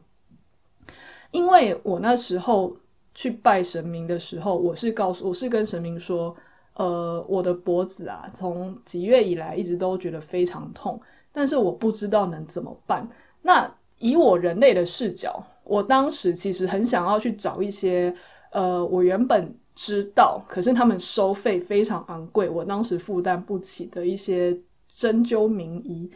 [1.30, 2.76] 因为我那时候
[3.14, 6.36] 去拜神明的时候，我是告诉，我是跟神明说。
[6.74, 11.00] 呃，我的脖子啊，从几月以来一直都觉得非常痛，
[11.32, 13.08] 但是我不知道能怎么办。
[13.42, 18.14] 那以我人类的视角，我当时其实很想要去找一些，
[18.52, 24.60] 呃，我原本知道，可是他们收费非常昂贵，我当时负担不起的一些
[24.94, 26.12] 针灸名医。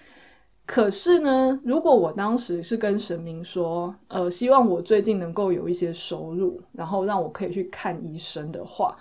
[0.65, 8.97] 可是呢，如果我当时是跟神明说，呃，希望我最近能够有一些收入，然后让我可以去看医生的话，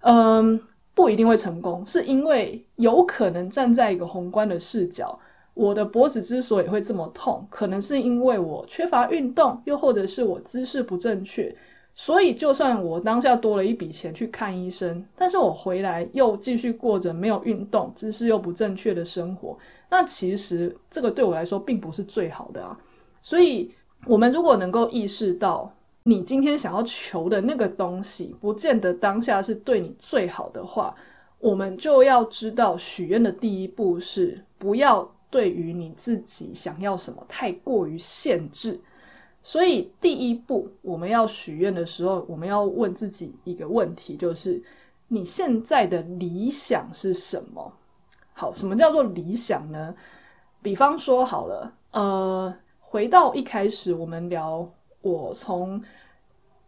[0.00, 0.60] 嗯。
[0.96, 5.20] 不一定会成功，是因为有可能站在一个宏观的视角，
[5.52, 11.54] 我的脖子之所以会这么痛，可能是因为我缺乏运动，又或者是我姿势不正确。
[11.98, 19.56] 所以，就算我当下多了一笔钱去看医生，但是我回来又继续过着没有运动、姿势又不正确的生活，
[19.88, 22.78] 那其实这个对我来说并不是最好的啊。
[23.22, 23.72] 所以，
[24.06, 30.94] 我们如果能够意识到，你今天想要求的那个东西，不见得当下是对你最好的话，
[31.38, 38.78] 我们就要知道许愿的第一步是不要对于你自己想要什么太过于限制。
[39.46, 44.60] 所以第一步，我们要许愿的时候，我们要问自己一个问题，就是
[45.06, 47.72] 你现在的理想是什么？
[48.32, 49.94] 好，什么叫做理想呢？
[50.60, 54.68] 比方说好了，呃，回到一开始我们聊。
[55.00, 55.80] 我从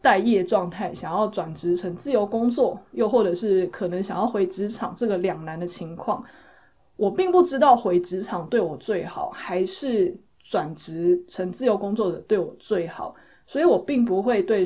[0.00, 6.22] 待业状态想要转职成自由工作，又或者是可能想要回职场，这个两难的情况，
[6.94, 10.16] 我并不知道回职场对我最好，还是
[10.48, 13.14] 转职成自由工作者对我最好，
[13.46, 14.64] 所以我并不会对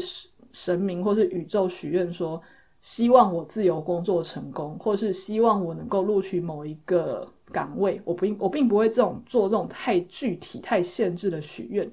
[0.52, 2.40] 神明或是宇宙许愿说，
[2.80, 11.90] 希望我自由工作成功，或是希望我能够录取某一个岗位，我不，我并不会这种做这种太具体、太限制的许愿。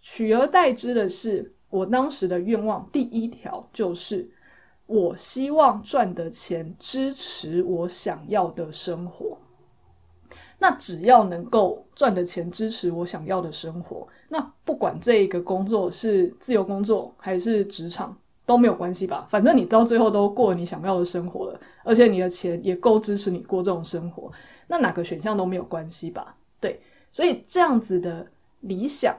[0.00, 4.30] 取而代之的是，我当时的愿望第一条就是，
[4.86, 9.38] 我希望赚的钱支持我想要的生活。
[10.58, 19.26] 那只要能够赚的钱支持我想要的生活，那不管这一个工作是自由工作还是职场都没有关系吧？
[19.28, 24.30] 反正你到最后都过你想要的生活了，而且你的钱也够支持你过这种生活，
[24.66, 26.34] 那哪个选项都没有关系吧？
[26.60, 26.80] 对，
[27.12, 28.26] 所以这样子的
[28.60, 29.16] 理想。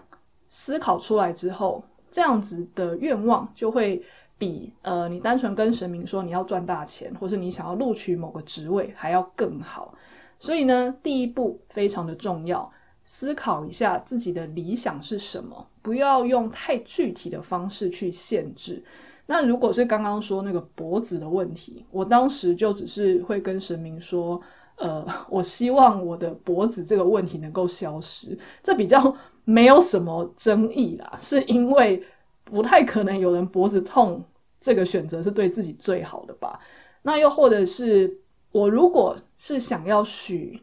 [0.48, 4.02] 思考出来之后，这样子的愿望就会
[4.38, 9.94] 比呃你单纯跟神明说你要赚大钱，或是你想要录取某个职位还要更好。
[10.40, 12.72] 所以呢，第一步非常的重要，
[13.06, 18.84] 思考一下自己的理想是什么，不要用太具体的方式去限制。
[19.26, 24.40] 那如果是刚刚说那个脖子的问题，我当时就只是会跟神明说，
[24.78, 29.16] 呃，我希望我的脖子这个问题能够消失，这比较。
[29.48, 32.04] 没有什么争议啦，是因为
[32.44, 34.26] 不太可能有人脖子痛，
[34.60, 36.60] 这个选择是对自己最好的吧？
[37.04, 38.12] 那又或者是
[38.56, 40.58] 我如果是想要许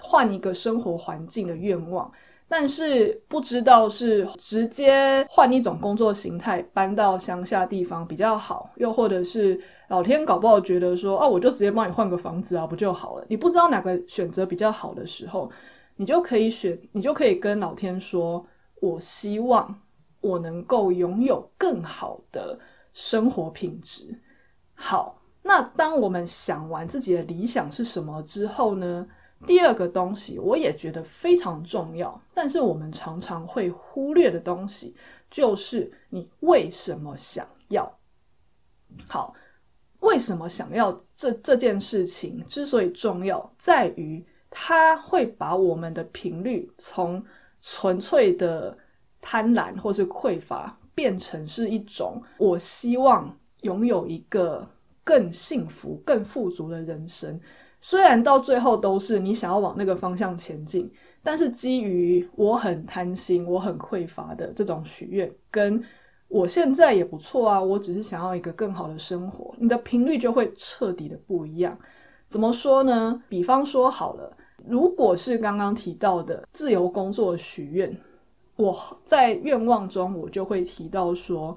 [0.00, 2.10] 换一个生活环境的愿望，
[2.48, 13.24] 但是不知道是直接换一种工作形态搬到乡下地方比较好，又或者是老天搞不好觉得说，哦，我就直接帮你换个房子啊，不就好了？
[13.28, 15.48] 你不知道哪个选择比较好的时候。
[16.00, 18.46] 你就可以选，你就可以跟老天说
[18.80, 19.80] ：“我希望
[20.20, 22.56] 我能够拥有更好的
[22.92, 24.04] 生活品质。”
[24.74, 25.17] 好，
[25.48, 29.08] 那当我们想完自己的理想是什么之后呢？
[29.46, 34.94] 第二个东西，我也觉得非常重要，但是我们常常会忽略的东西，
[35.30, 37.90] 就是你为什么想要。
[39.06, 39.32] 好，
[40.00, 47.24] 为什么想要这这件事情之所以重要，在于它会把我们的频率从
[47.62, 48.76] 纯粹的
[49.18, 54.68] 贪婪或是匮乏，变成是一种我希望拥有一个
[55.08, 57.40] 更幸福、更富足的人生。
[57.80, 60.90] 虽然到最后都是你想要往那个方向前进，
[61.22, 65.82] 但是基于我很贪心、我很匮乏的这种许愿，跟
[66.28, 71.78] 我现在也不错啊，我只是想要一个更好的生活，你的频率就会彻底的不一样。
[72.26, 73.22] 怎么说呢？
[73.30, 77.96] 比方说好了，如果是刚刚提到的自由工作许愿，
[78.56, 81.56] 我在愿望中我就会提到说，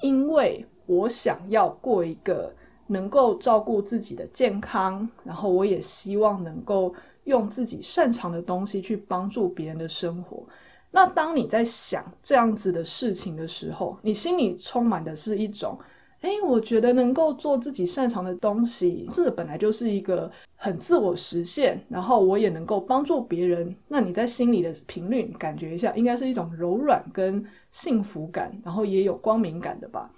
[0.00, 2.54] 因为我想要过一个。
[2.88, 6.94] 能够照顾自己的健康，然后我也希望能够
[7.24, 10.44] 用自己擅长的东西去帮助别人的生活。
[10.90, 15.78] 那当你在想这样子的事情的时候，你心里充满的是一种，
[16.20, 23.74] 诶，我觉得能够做自己擅长的东西，这本来就是一个很自我实现，然后我也能够帮助别人。
[23.88, 30.10] 那你在心里的频率感觉一下，应该是一种柔软跟幸福感，然后也有光明感的吧？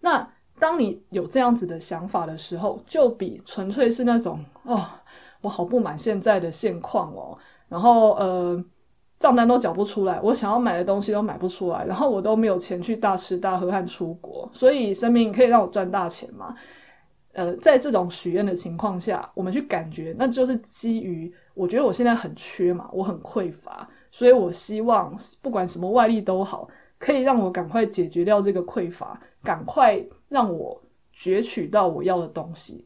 [0.00, 0.28] 那。
[0.58, 4.84] 当你有这样子的想法的时候，就比纯粹是那种哦，
[5.40, 7.36] 我好不满现在的现况哦，
[7.68, 8.64] 然后呃，
[9.18, 16.54] 账单都缴不出来，我想要买的东西都买不出来，然后我都没有钱去大吃大喝和出国，所以神明可以让我赚大钱吗？
[17.32, 26.66] 呃，在这种许愿的情况下，我们去感觉，那就是基于我觉得我现在很缺嘛，我很匮乏，所以我希望不管什么外力都好，
[26.98, 30.04] 可以让我赶快解决掉这个匮乏，赶快。
[30.28, 30.82] 让我
[31.14, 32.84] 攫取到我要的东西，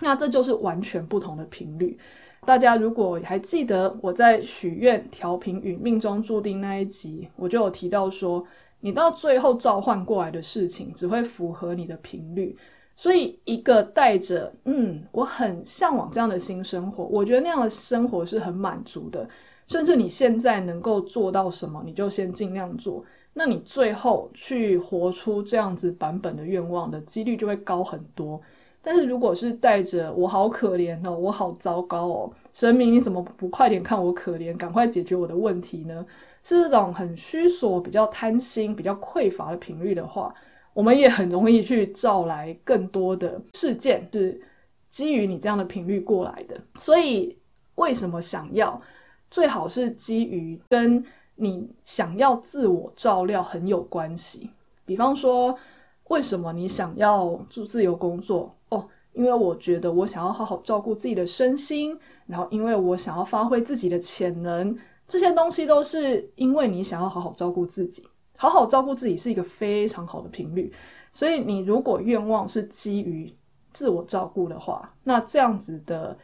[0.00, 1.98] 那这就是完全不同的频率。
[2.46, 8.46] 大家如果还记得我在许愿调频与命中注定那一集，我就有提到说，
[8.78, 12.56] 你到最后召唤过来的事情只会符合你的频率。
[12.94, 19.28] 所以，一个带着“嗯，我很向往这样的新生活”，我觉得那样的生活是很满足的。
[19.66, 23.04] 甚至你现在能够做到什么，你就先尽量做。
[23.34, 28.40] 那你最后去活出这样子版本的愿望的几率就会高很多。
[28.82, 36.04] 但是如果是带着我好可怜哦，我好糟糕哦，神明你怎么不快点看我可怜，赶快解决我的问题呢？
[36.42, 40.34] 是这种很虚索、比较贪心、比较匮乏的频率的话，
[40.74, 44.38] 我们也很容易去招来更多的事件是
[44.90, 46.60] 基于你这样的频率过来的。
[46.80, 47.34] 所以
[47.76, 48.78] 为什么想要？
[49.30, 51.02] 最好是基于跟。
[51.36, 54.50] 你想要自我照料很有关系，
[54.84, 55.56] 比方说，
[56.08, 58.54] 为什么你想要做自由工作？
[58.68, 64.76] 哦，因为我觉得我想要好好照顾自己的身心，然后因为我想要发挥自己的潜能，
[65.08, 68.06] 这些东西都是因为你想要好好照顾自己。
[68.36, 70.72] 好好照顾自己是一个非常好的频率，
[71.12, 73.32] 所以你如果愿望是基于
[73.72, 76.18] 自我照顾的话，那这样子的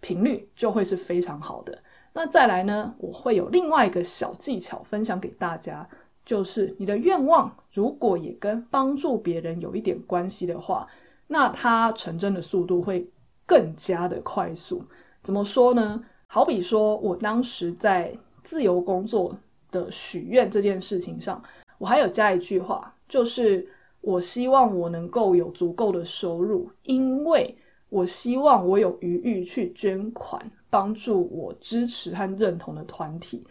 [0.00, 1.81] 频率就会是非常好的。
[2.14, 5.88] 那再来呢，我会有另外一个小技巧分享给大家，
[6.24, 10.86] 就是你的愿望如果也跟帮助别人有一点关系的话，
[11.26, 13.08] 那它成真的速度会
[13.46, 14.84] 更加的快速。
[15.22, 16.04] 怎么说呢？
[16.26, 19.36] 好比说我当时在自由工作
[19.70, 21.40] 的许愿这件事情上，
[21.78, 23.66] 我还有加一句话，就是
[24.00, 27.56] 我希望我能够有足够的收入，因为
[27.88, 30.50] 我希望我有余裕去捐款。
[30.72, 33.44] 帮助我支持和认同的团体。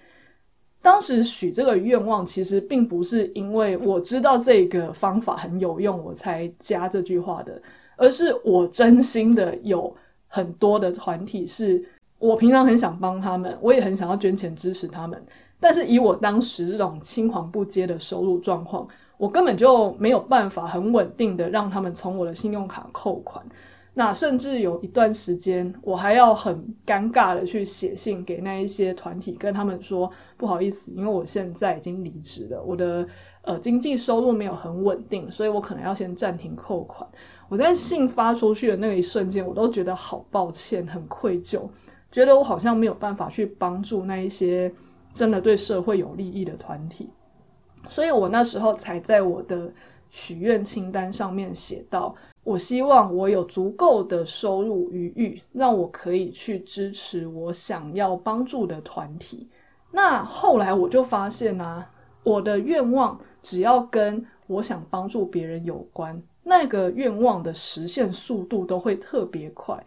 [0.81, 7.61] 当时许这个愿望，其实并不是因为我知道这个方法很有用，我才加这句话的，
[7.95, 9.95] 而是我真心的有
[10.27, 11.85] 很多的团体是
[12.17, 15.23] 我平常很想帮他们，我也很想要捐钱支持他们，
[15.59, 23.45] 但是以我当时这种青黄不接的收入状况，我根本就没有办法很稳定的让他们从我的信用卡扣款。
[23.93, 33.05] 那甚至有一段时间，我还要很尴尬的去写信给那一些团体，跟他们说不好意思，因为我现在已经离职了，我的
[33.41, 37.05] 呃经济收入没有很稳定，所以我可能要先暂停扣款。
[37.49, 41.69] 我在信发出去的那一瞬间，我都觉得好抱歉，很愧疚，
[42.13, 44.73] 觉得我好像没有办法去帮助那一些
[45.13, 47.09] 真的对社会有利益的团体，
[47.89, 49.69] 所以我那时候才在我的
[50.09, 52.15] 许愿清单上面写到。
[52.43, 59.47] 我希望我有足够的收入余裕，让我可以去支持我想要帮助的团体。
[59.91, 61.87] 那后来我就发现啊，
[62.23, 69.81] 我的愿望只要跟我想帮助别人有关，那个愿望的实现速度都会特别快。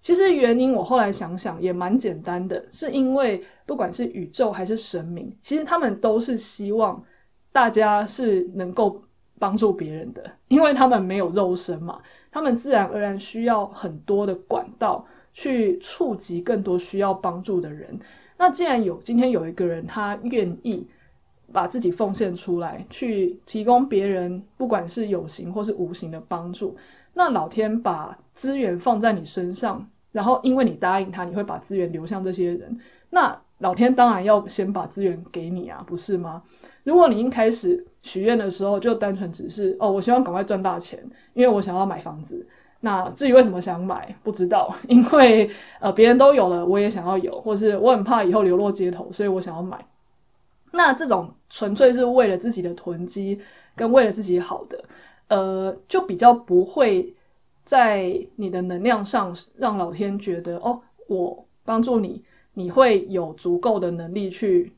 [0.00, 7.02] 其实原因我后来想想也蛮简单的，是因为不管是宇宙还是神明，其实他们都是希望
[7.50, 9.02] 大家是能够
[9.38, 17.98] 帮助别人的， 因为他们没有肉身嘛，他们自然而然需要很多的管道去触及更多需要帮助的人。
[18.38, 20.86] 那既然有今天有一个人，他愿意
[21.52, 26.76] 把自己奉献出来，去提供别人，不管是有形或是无形的帮助，
[27.14, 32.78] 那老天把资源放在你身上，然后因为你答应他，你会把资源流向这些人，
[33.10, 36.42] 那老天当然要先把资源给你啊，不是吗？
[36.86, 40.96] 如果你一开始许愿的时候就单纯只是哦，我希望赶快赚大钱，
[41.34, 42.46] 因为我想要买房子。
[42.78, 49.84] 那至于为什么想买，不知道，因为呃别人都有了，我也想要有，或是我很怕以后流落街头，所以我想要买。
[50.70, 53.40] 那这种纯粹是为了自己的囤积
[53.74, 54.84] 跟为了自己好的，
[55.26, 57.12] 呃，就比较不会
[57.64, 62.22] 在你的能量上让老天觉得哦，我帮助你，
[62.54, 64.72] 你会有足够的能力去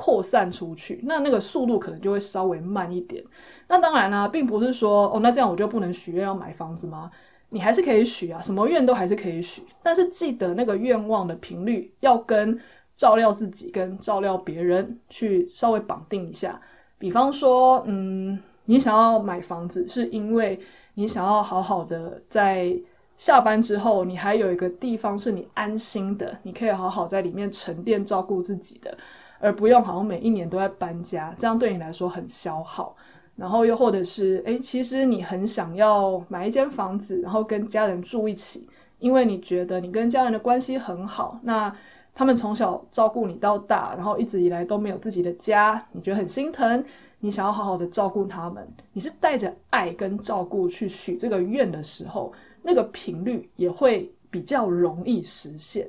[0.00, 3.20] 扩散出去，那那个速度可能就会稍微慢一点。
[3.66, 7.10] 那当然啦、并不是说哦，那这样我就不能许愿要买房子吗？
[7.50, 12.56] 你还是可以许啊，什么愿都还是可以许，但是记得那个愿望的频率要跟
[12.96, 16.60] 照料自己跟照料别人去稍微绑定一下。
[16.96, 20.60] 比方说，嗯，你想要买房子，是因为
[20.94, 22.72] 你想要好好的在
[23.16, 28.96] 下班之后，你还有一个地方是你安心的，你可以好好在里面沉淀照顾自己的，
[29.40, 32.94] 而不用好像每一年都在搬家，这样对你来说很消耗。
[33.36, 38.68] 然后又或者是，诶，其实你很想要买一间房子，然后跟家人住一起，
[38.98, 41.72] 因为你觉得你跟家人的关系很好，那
[42.12, 46.84] 他们从小照顾你到大，然后一直以来都没有自己的家，你觉得很心疼，
[47.20, 55.88] 你想要好好的照顾他们，你是带着爱跟照顾去许这个愿的时候，那个频率也会比较容易实现。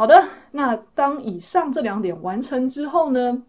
[0.00, 3.42] 好的，那当以上这两点完成之后呢，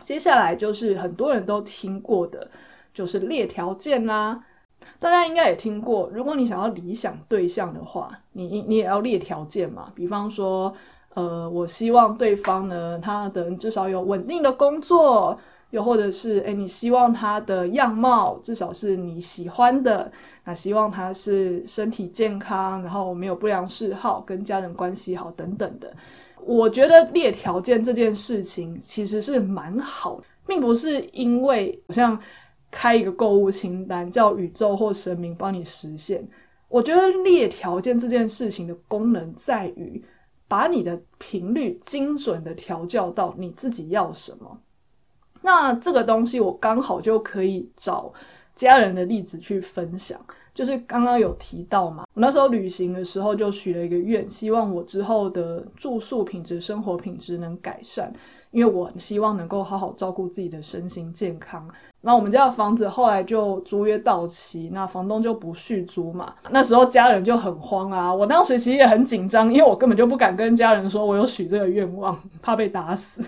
[0.00, 2.50] 接下来就是很多人都听过的，
[2.92, 4.44] 就是列条件啦。
[4.98, 9.92] 大家应该也听过，如果你想要理想对象的话，你你也要列条件嘛。
[9.94, 10.74] 比方说，
[11.14, 15.38] 呃，我希望对方呢，他的至少有稳定的工作，
[15.70, 20.10] 又或者是，诶，你希望他的样貌至少是你喜欢的，
[20.46, 25.92] 那希望他是身体健康，然后没有不良嗜好，跟家人关系好等等的。
[26.40, 32.16] 我觉得列条件这件事情其实是蛮好，并不是因为好像
[32.70, 36.24] 开一个购物清单叫宇宙或神明帮你实现。
[36.68, 40.00] 我觉得列条件这件事情的功能在于
[40.46, 44.56] 把你的频率精准的调教到你自己要什么。
[45.42, 48.12] 那这个东西我刚好就可以找
[48.56, 50.18] 家人的例子去分享。
[50.52, 58.10] 就是刚刚有提到嘛，我那时候旅行的时候就许了一个愿，希望我之后的住宿品质、生活品质能改善，
[58.52, 61.68] 因为我希望能够好好照顾自己的身心健康。
[62.00, 73.22] 那我们家的房子后来就租约到期，那房东就不续租嘛，那时候家人就很慌啊，我当时其实也很紧张，因为我根本就不敢跟家人说我有许这个愿望， 怕被打死。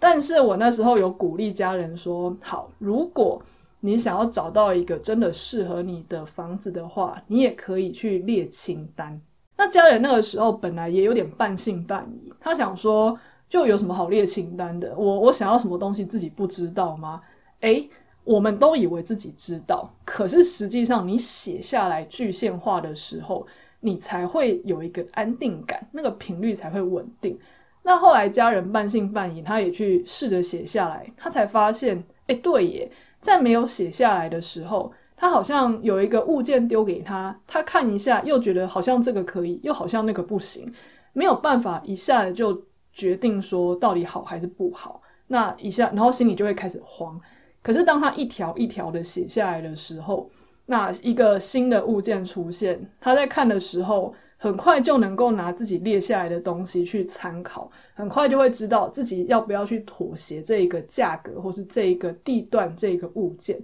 [0.00, 3.40] 但是我那时候有鼓励家人说，好，如果
[3.80, 9.20] 你想要找到一个真的适合你的房子的话，你也可以去列清单。
[9.56, 13.18] 那家人那个时候本来也有点半信半疑，他想说，
[13.48, 14.94] 就有什么好列清单的？
[14.96, 17.20] 我我想要什么东西自己不知道吗？
[17.60, 17.88] 诶，
[18.24, 23.46] 我们都以为自己知道，可是实际上你写下来具现化的时候，
[23.80, 27.38] 你才会有一个安定感，那个频率才会稳定。
[27.82, 32.90] 那后来家人半信半疑，他也去试着写下来，他才发现，诶，对耶。
[33.20, 40.72] 在没有写下来的时候，他好像有一个物件丢给他，他看一下，又觉得好像这个可以，又好像那个不行，
[41.12, 45.02] 没有办法一下子就决定说到底好还是不好。
[45.26, 47.20] 那一下，然后心里就会开始慌。
[47.62, 50.30] 可是当他一条一条的写下来的时候，
[50.66, 63.62] 那一个新的物件出现，他在看的时候，很快就能够拿自己列下来的东西去参考，很快就会知道自己要不要去妥协这一个价格，或是这一个地段这个物件。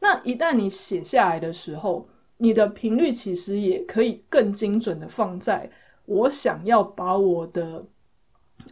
[0.00, 2.08] 那一旦你写下来的时候，
[2.38, 5.70] 你的频率其实也可以更精准的放在
[6.06, 7.86] 我想要把我的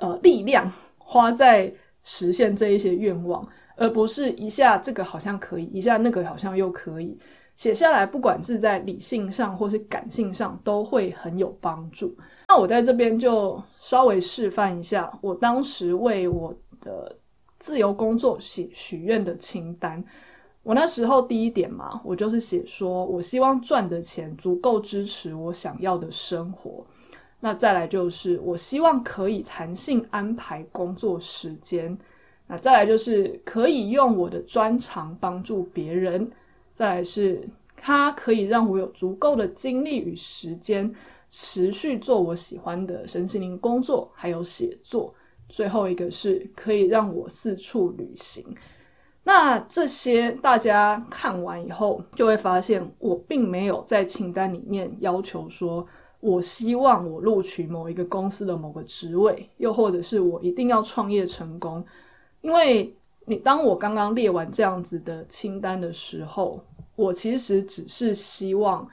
[0.00, 7.16] 呃力量花在实现这一些愿望，而不是一下这个好像可以，一下那个好像又可以。
[7.56, 12.16] 写下来，不管是在理性上或是感性上，都会很有帮助。
[12.48, 17.16] 那我在这边就稍微示范一下，我当时为我的
[17.58, 20.02] 自由工作许许愿的清单。
[20.62, 26.84] 我那时候第一点嘛，我就是写说我希望赚的钱足够支持我想要的生活。
[27.40, 31.96] 那再来就是我希望可以弹性安排工作时间。
[32.46, 36.30] 那再来就是可以用我的专长帮助别人。
[36.74, 40.92] 再来是它可以让我有足够的精力与时间
[41.30, 45.14] 持续做我喜欢的身心灵工作，还有写作。
[45.48, 48.44] 最后一个是可以让我四处旅行。
[49.22, 55.86] 那这些大家看完以后，就会发现我并没有在清单里面要求说，
[56.20, 61.84] 我希望我录取某一个公司的某个职位，又或者是我一定要创业成功。
[62.40, 62.94] 因为
[63.24, 66.60] 你当我刚刚列完这样子的清单的时候，
[66.96, 68.88] 我其实只是希望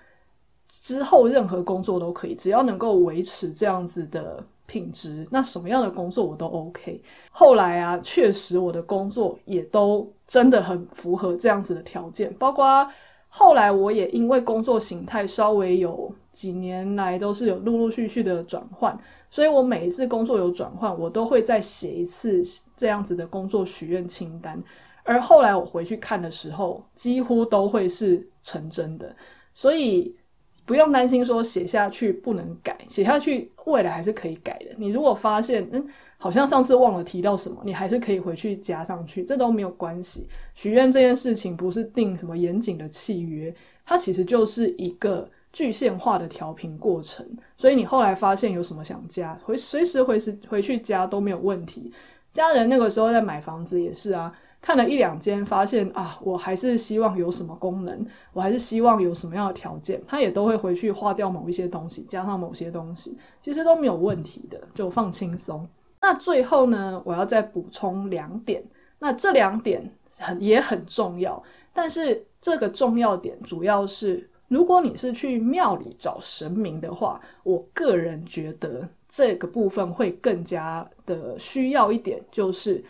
[0.68, 4.44] 之后任何工作都可以，只要能够维持这样子的。
[4.68, 7.04] 品质，那什么样的工作我都 OK。
[7.30, 12.34] 后来啊，确实我的工作也都真的很符合这样子的条件。
[12.36, 12.90] 包括
[13.28, 18.98] 后来我也因为工作形态稍微有几年来都是有陆陆续续的转换，
[19.32, 22.44] 所以我每一次工作有转换，我都会再写一次
[22.78, 24.62] 这样子的工作许愿清单。
[25.04, 29.16] 而后来我回去看的时候，几乎都会是成真的。
[29.52, 30.16] 所以。
[30.64, 34.68] 不用担心说写下去不能改，写下去未来还是可以改的。
[34.78, 35.86] 你如果发现，嗯，
[36.18, 40.30] 好像上次忘了提到什么，你还是可以回去加上去，这都没有关系。
[40.54, 43.54] 许愿这件事情不是定什么严谨的契约，
[43.84, 47.26] 它其实就是一个具现化的调频过程。
[47.58, 51.92] 所以你后来发现有什么想加，回随时回时回去加都没有问题。
[52.34, 54.34] 家人那个时候在买房子也是啊。
[54.64, 65.68] 看了一两间，发现啊，我还是希望有什么功能，我还是希望有什么样的条件，他也都会回去划掉某一些东西，加上某些东西，其实都没有问题的，就放轻松。
[66.00, 68.64] 那最后呢，我要再补充两点，
[69.00, 71.42] 那这两点很也很重要，
[71.74, 82.84] 但是这个重要点主要是，如果你是去庙里找神明的话，我个人觉得这个部分会更加的需要一点，就是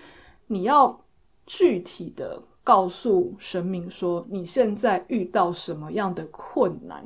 [0.47, 0.99] 你要。
[1.47, 7.03] 具体的告诉神明说，你现在遇到什么样的困难，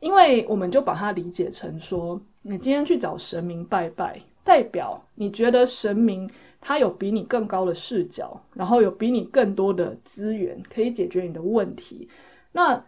[0.00, 6.28] 因为我们就把它理解成说，你今天去找神明拜拜，代表你觉得神明
[6.60, 12.06] 他有比你更高的视角，然后有比你更多的资源可以解决你的问题。
[12.52, 12.84] 那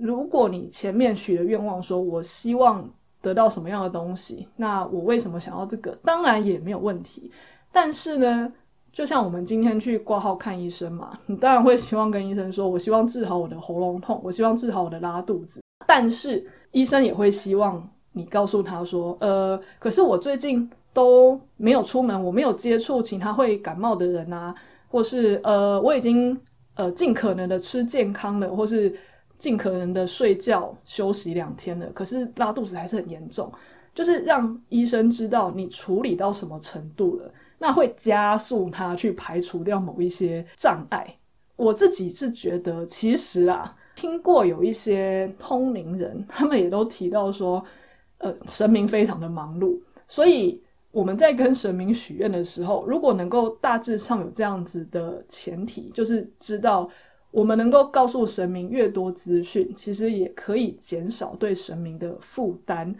[0.00, 2.88] 如果你前面许的愿望说，我希望
[3.20, 5.96] 得到什么样的东西，那我为什么想要这个？
[6.02, 7.30] 当然也没有问题，
[7.70, 8.50] 但是呢，
[8.92, 15.60] 就像我们今天去挂号看医生嘛，你当然会希望跟医生说，我希望治好我的喉咙痛，我希望治好我的拉肚子。
[15.86, 24.54] 但是医生也会希望你告诉他说，呃，可是我最近都没有出门，我没有接触其他会感冒的人啊，
[24.88, 26.38] 或是呃，我已经
[26.74, 28.94] 呃尽可能的吃健康的，或是
[29.40, 33.50] 尽可能的睡觉休息两天了，可是拉肚子还是很严重，
[33.92, 37.32] 就是让医生知道你处理到什么程度了。
[37.58, 41.16] 那会加速他去排除掉某一些障碍。
[41.56, 47.62] 我自己是觉得，其实啊，听过有一些通灵人，他们也都提到说，
[48.18, 49.78] 呃，神明非常的忙碌，
[50.08, 56.88] 所以我们在跟神明许愿的时候，如果能够大致上有这样子的前提，就是知道
[57.30, 62.94] 我们能够告诉神明越多资讯，其实也可以减少对神明的负担。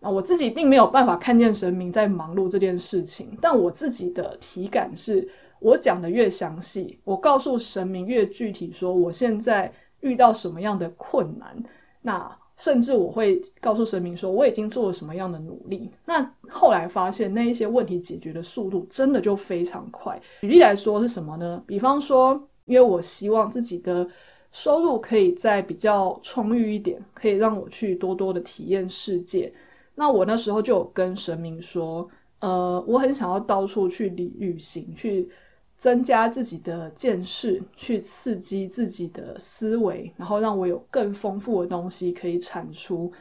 [0.00, 5.26] 啊，我自己并没有办法看见神明在忙碌这件事情，但我自己的体感是，
[5.60, 11.56] 我讲的越详细，我告诉神明越具体，说我现在遇到什么样的困难，
[12.02, 15.90] 那甚至我会告诉神明说我已经做了什么样的努力。
[16.04, 20.20] 那后来发现那一些问题解决的速度真的就非常快。
[20.42, 21.62] 举例来说是什么呢？
[21.66, 24.06] 比方说，因为我希望自己的
[24.52, 29.52] 收入可以再比较充裕一点，可以让我去多多的体验世界。
[29.94, 32.08] 那我那时候就有跟神明说，
[32.40, 35.28] 呃，我很想要到处去旅旅行，去
[35.76, 43.12] 增加自己的见识，去刺激自己的思维，然后让我有更丰富的东西可以产出。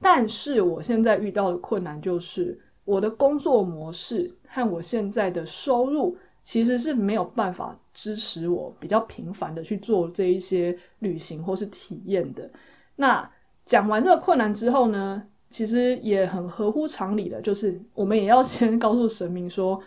[0.00, 12.48] 但是我现在遇到的困难就是，我的工作模式和我现在的收入其实是没有办法支持我比较频繁的去做这一些旅行或是体验的。
[12.96, 13.28] 那
[13.64, 19.80] 讲完这个困难之后呢，其实也很合乎常理的，就是我们也要先告诉神明说，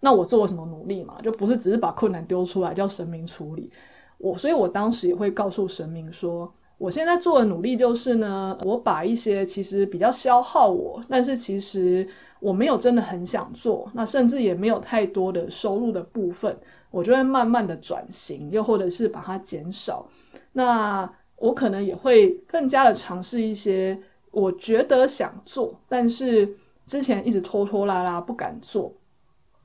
[0.00, 3.70] 那我做了什么努力嘛，就不是只是把困难丢出来叫神明处理。
[4.18, 12.06] 我，所以我当时也会告诉神明说，我现在做的努力就是呢，我把一些其实比较消耗我，但是其实
[12.40, 16.56] 我没有真的很想做，那甚至也没有太多的收入的部分，
[16.90, 20.06] 我就会慢慢的转型，又或者是把它减少。
[20.52, 23.98] 那我可能也会更加的尝试一些
[24.30, 26.48] 我觉得想做，但是
[26.86, 28.92] 之前一直拖拖拉拉不敢做，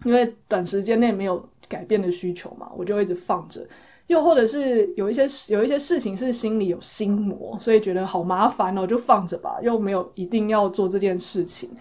[0.03, 3.65] 因为短时间内没有改变的需求嘛，我就一直放着。
[4.07, 11.71] 又或者是有一些有一些事情是心里有心魔，所以觉得好麻烦哦，就放着吧，又没有一定要做这件事情。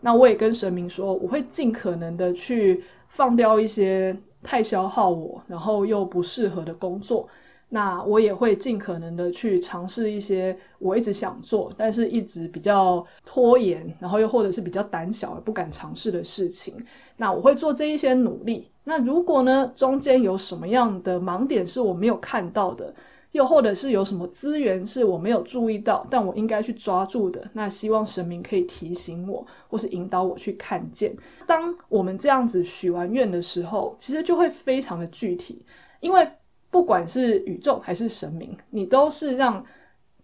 [0.00, 7.28] 那我也跟神明说，我会尽可能的去放掉一些太消耗我，然后又不适合的工作。
[7.70, 16.74] 那我也会尽可能的去尝试一些我一直想做，但是一直比较拖延，然后又或者是比较胆小而不敢尝试的事情。
[17.18, 18.70] 那我会做这一些努力。
[18.84, 22.94] 那如果呢，中间有什么样的盲点是我没有看到的，
[23.32, 31.16] 又或者是有什么资源是我没有注意到，但我应该去抓住的，那希望神明可以提醒我，或是引导我去看见。
[31.46, 35.64] 当我们这样子许完愿的时候，其实就会非常的具体，
[36.00, 36.28] 因为。
[36.70, 39.64] 不管是宇宙还是神明，你都是让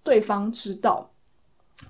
[0.02, 1.10] 对方知道，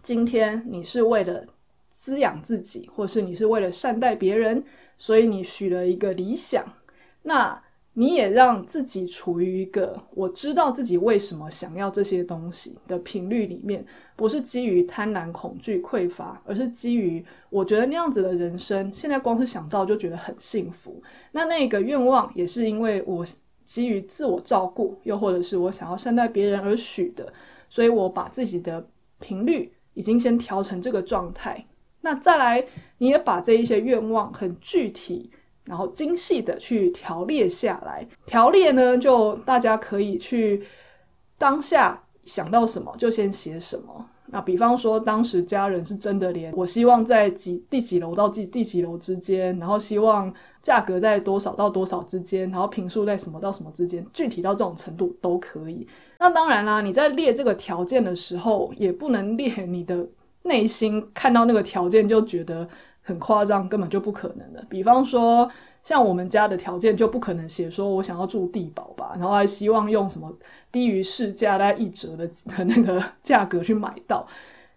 [0.00, 1.44] 今天你是为了
[1.90, 4.64] 滋养自己，或是你是为了善待别人，
[4.96, 6.64] 所以你许了一个理想。
[7.22, 7.60] 那
[7.94, 13.84] 你也让自己处于一个我知道自己为什么想要这些东西的频率里面，
[14.14, 21.02] 不是基于贪婪、恐惧、匮乏，而是基于我觉得那样子的人生，现在光是想到就觉得很幸福。
[21.32, 23.24] 那那个愿望也是因为我。
[23.66, 27.32] 基于自我照顾，又或者是我想要善待别人而许的，
[27.70, 28.86] 所以我把自己的
[29.20, 31.64] 频率已经先调成这个状态。
[32.02, 32.62] 那再来，
[32.98, 35.30] 你也把这一些愿望很具体，
[35.64, 38.06] 然后精细的去条列下来。
[38.26, 40.62] 条列呢，就大家可以去
[41.38, 44.08] 当下想到什么就先写什么。
[44.26, 55.86] 那比方说，当时家人是真的连我希望在几第几楼到第第几楼之间，然后希望价格在多少到多少之间，然后平数在什么到什么之间，具体到这种程度都可以。
[56.18, 60.04] 那当然啦，你在列这个条件的时候，也不能列你的
[60.42, 62.66] 内心看到那个条件就觉得
[63.04, 64.66] 很夸张，根本就不可能的。
[64.68, 65.48] 比方说。
[65.84, 70.34] 像我们家的条件就不可能写说我想要住地堡吧，然后还希望用什么
[70.72, 72.26] 低于市价大概一折的
[72.64, 74.26] 那个价格去买到。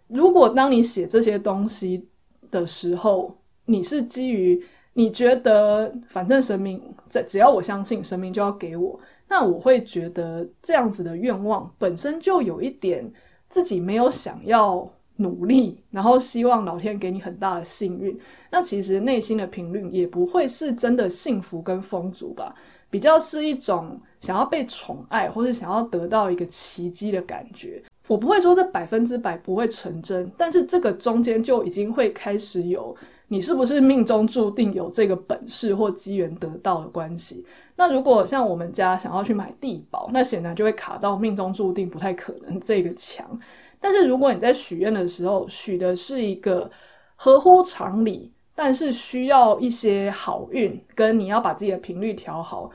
[0.09, 2.05] 如果当你写这些东西
[2.51, 3.34] 的时候，
[3.67, 4.61] 你是基于
[4.91, 8.99] 你觉得反正神明在，只要我相信神明就要给我，
[9.30, 13.09] 那我会觉得这样子的愿望本身就有一点
[13.47, 14.86] 自己没有想要。
[15.18, 18.18] 努力，然后希望老天给你很大的幸运。
[18.49, 22.55] 那其实内心的频率也不会是真的幸福跟丰足吧，
[22.89, 27.84] 比较是一种想要被宠爱，或是想要得到一个奇迹的感觉。
[28.07, 32.95] 我不会说这百分之百不会成真，但是这个中间就已经会开始有
[33.28, 37.45] 你是不是命中注定有这个本事或机缘得到的关系。
[37.76, 43.38] 那如果像我们家想要去买地堡，那显然就会卡到命中注定不太可能这个墙。
[43.80, 46.69] 但是如果你在许愿的时候许的是一个
[47.15, 52.69] 合乎常理，但是需要一些好运，跟你要把自己的频率调好，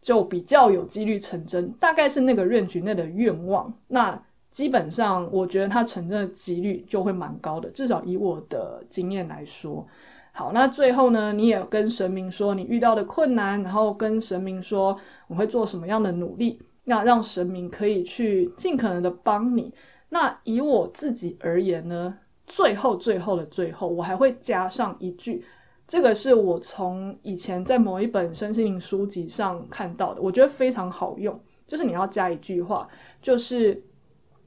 [0.00, 1.70] 就比较有几率成真。
[1.74, 7.68] 大概是那个愿局内的愿望，那基本上我觉得它成真的几率就会蛮高的。
[7.70, 9.86] 至少以我的经验来说，
[10.32, 14.98] 好，那最后呢，你也跟神明说你遇到的困难，然后跟神明说
[15.28, 19.72] 我会做什么样的努力，那让神明可以去尽可能的帮你。
[20.10, 25.44] 那以我自己而言呢，最后最后的最后，我还会加上一句，
[25.86, 32.88] 这个是我从以前在某一本身心灵书籍上看到的，我觉得非常好用，就是你要加一句话，
[33.20, 33.82] 就是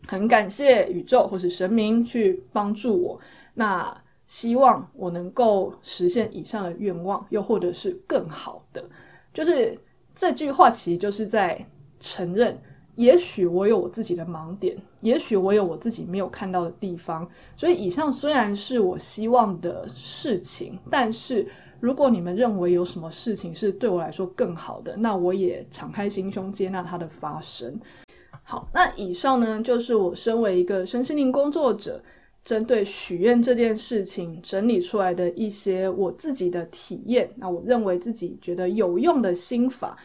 [0.08, 3.20] 很感谢宇宙或是神明去帮助我，
[3.54, 3.96] 那
[4.26, 8.84] 希望我能够实现以上的愿望，又或者是更好的，
[9.32, 9.78] 就是
[10.16, 11.64] 这句话其实就是在
[12.00, 12.60] 承认。
[12.96, 21.48] 也许我有我自己的盲点，也许我有我自己没有看到的地方，所以以上虽然是我希望的事情，但是
[21.80, 27.80] 如果你们认为有什么事情是对我来说更好的，那我也敞开心胸接纳它的发生。
[28.44, 32.04] 好，那以上呢，就是我身为一个身心灵工作者，
[32.44, 39.98] 针对许愿这件事情整理出来的一些我自己的体验，那我认为自己觉得有用的心法。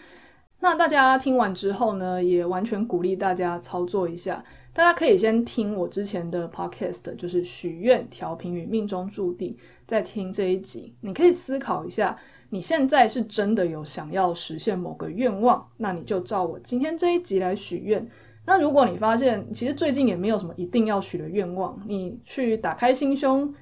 [0.67, 4.45] 那大家听完之后呢，也完全鼓励大家操作一下。
[4.73, 9.57] 大家可以先听我之前的 podcast，就是许愿调频与命中注定，
[9.87, 10.93] 再听这一集。
[11.03, 12.19] 你可以思考一下，
[12.51, 18.05] 你现在是真的有想要实现某个愿望，那你就照我今天这一集来许愿。
[18.45, 23.55] 那如果你发现其实最近也没有什么一定要许的愿望，你去打开心胸，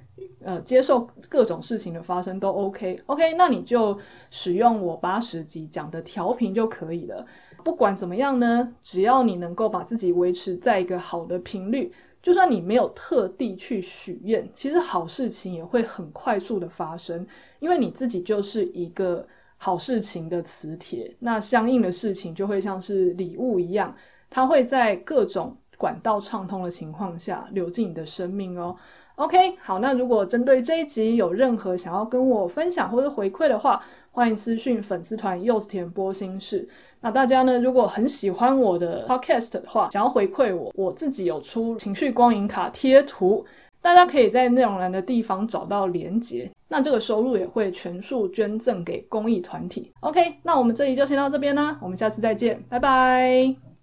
[0.44, 3.98] 呃，接受各种事情的发生都 OK，OK，、那你就
[4.30, 7.26] 使用我八十集讲的调频就可以了。
[7.64, 11.90] 不管怎么样呢，只要你能够把自己维持在一个好的频率，
[12.22, 17.26] 就算你没有特地去许愿，其实好事情也会很快速的发生，
[17.58, 23.96] 因为你自己就是一个好事情的磁铁，那相应的事情就会像是礼物一样，
[24.28, 28.76] 它会在各种管道畅通的情况下流进你的生命哦。
[29.16, 36.68] OK，好，那如果针对这一集有任何想要跟我分享或者回馈的话，欢迎私讯粉丝团柚子甜波心事。
[37.00, 43.44] 那大家呢，如果很喜欢我的 Podcast 的话，想要回馈我，我自己有出情绪光影卡贴图，
[43.80, 46.50] 大家可以在内容栏的地方找到连结。
[46.66, 49.92] 那这个收入也会全数捐赠给公益团体。
[50.00, 53.73] OK，那我们这里就先到这边啦，我们下次再见，拜拜。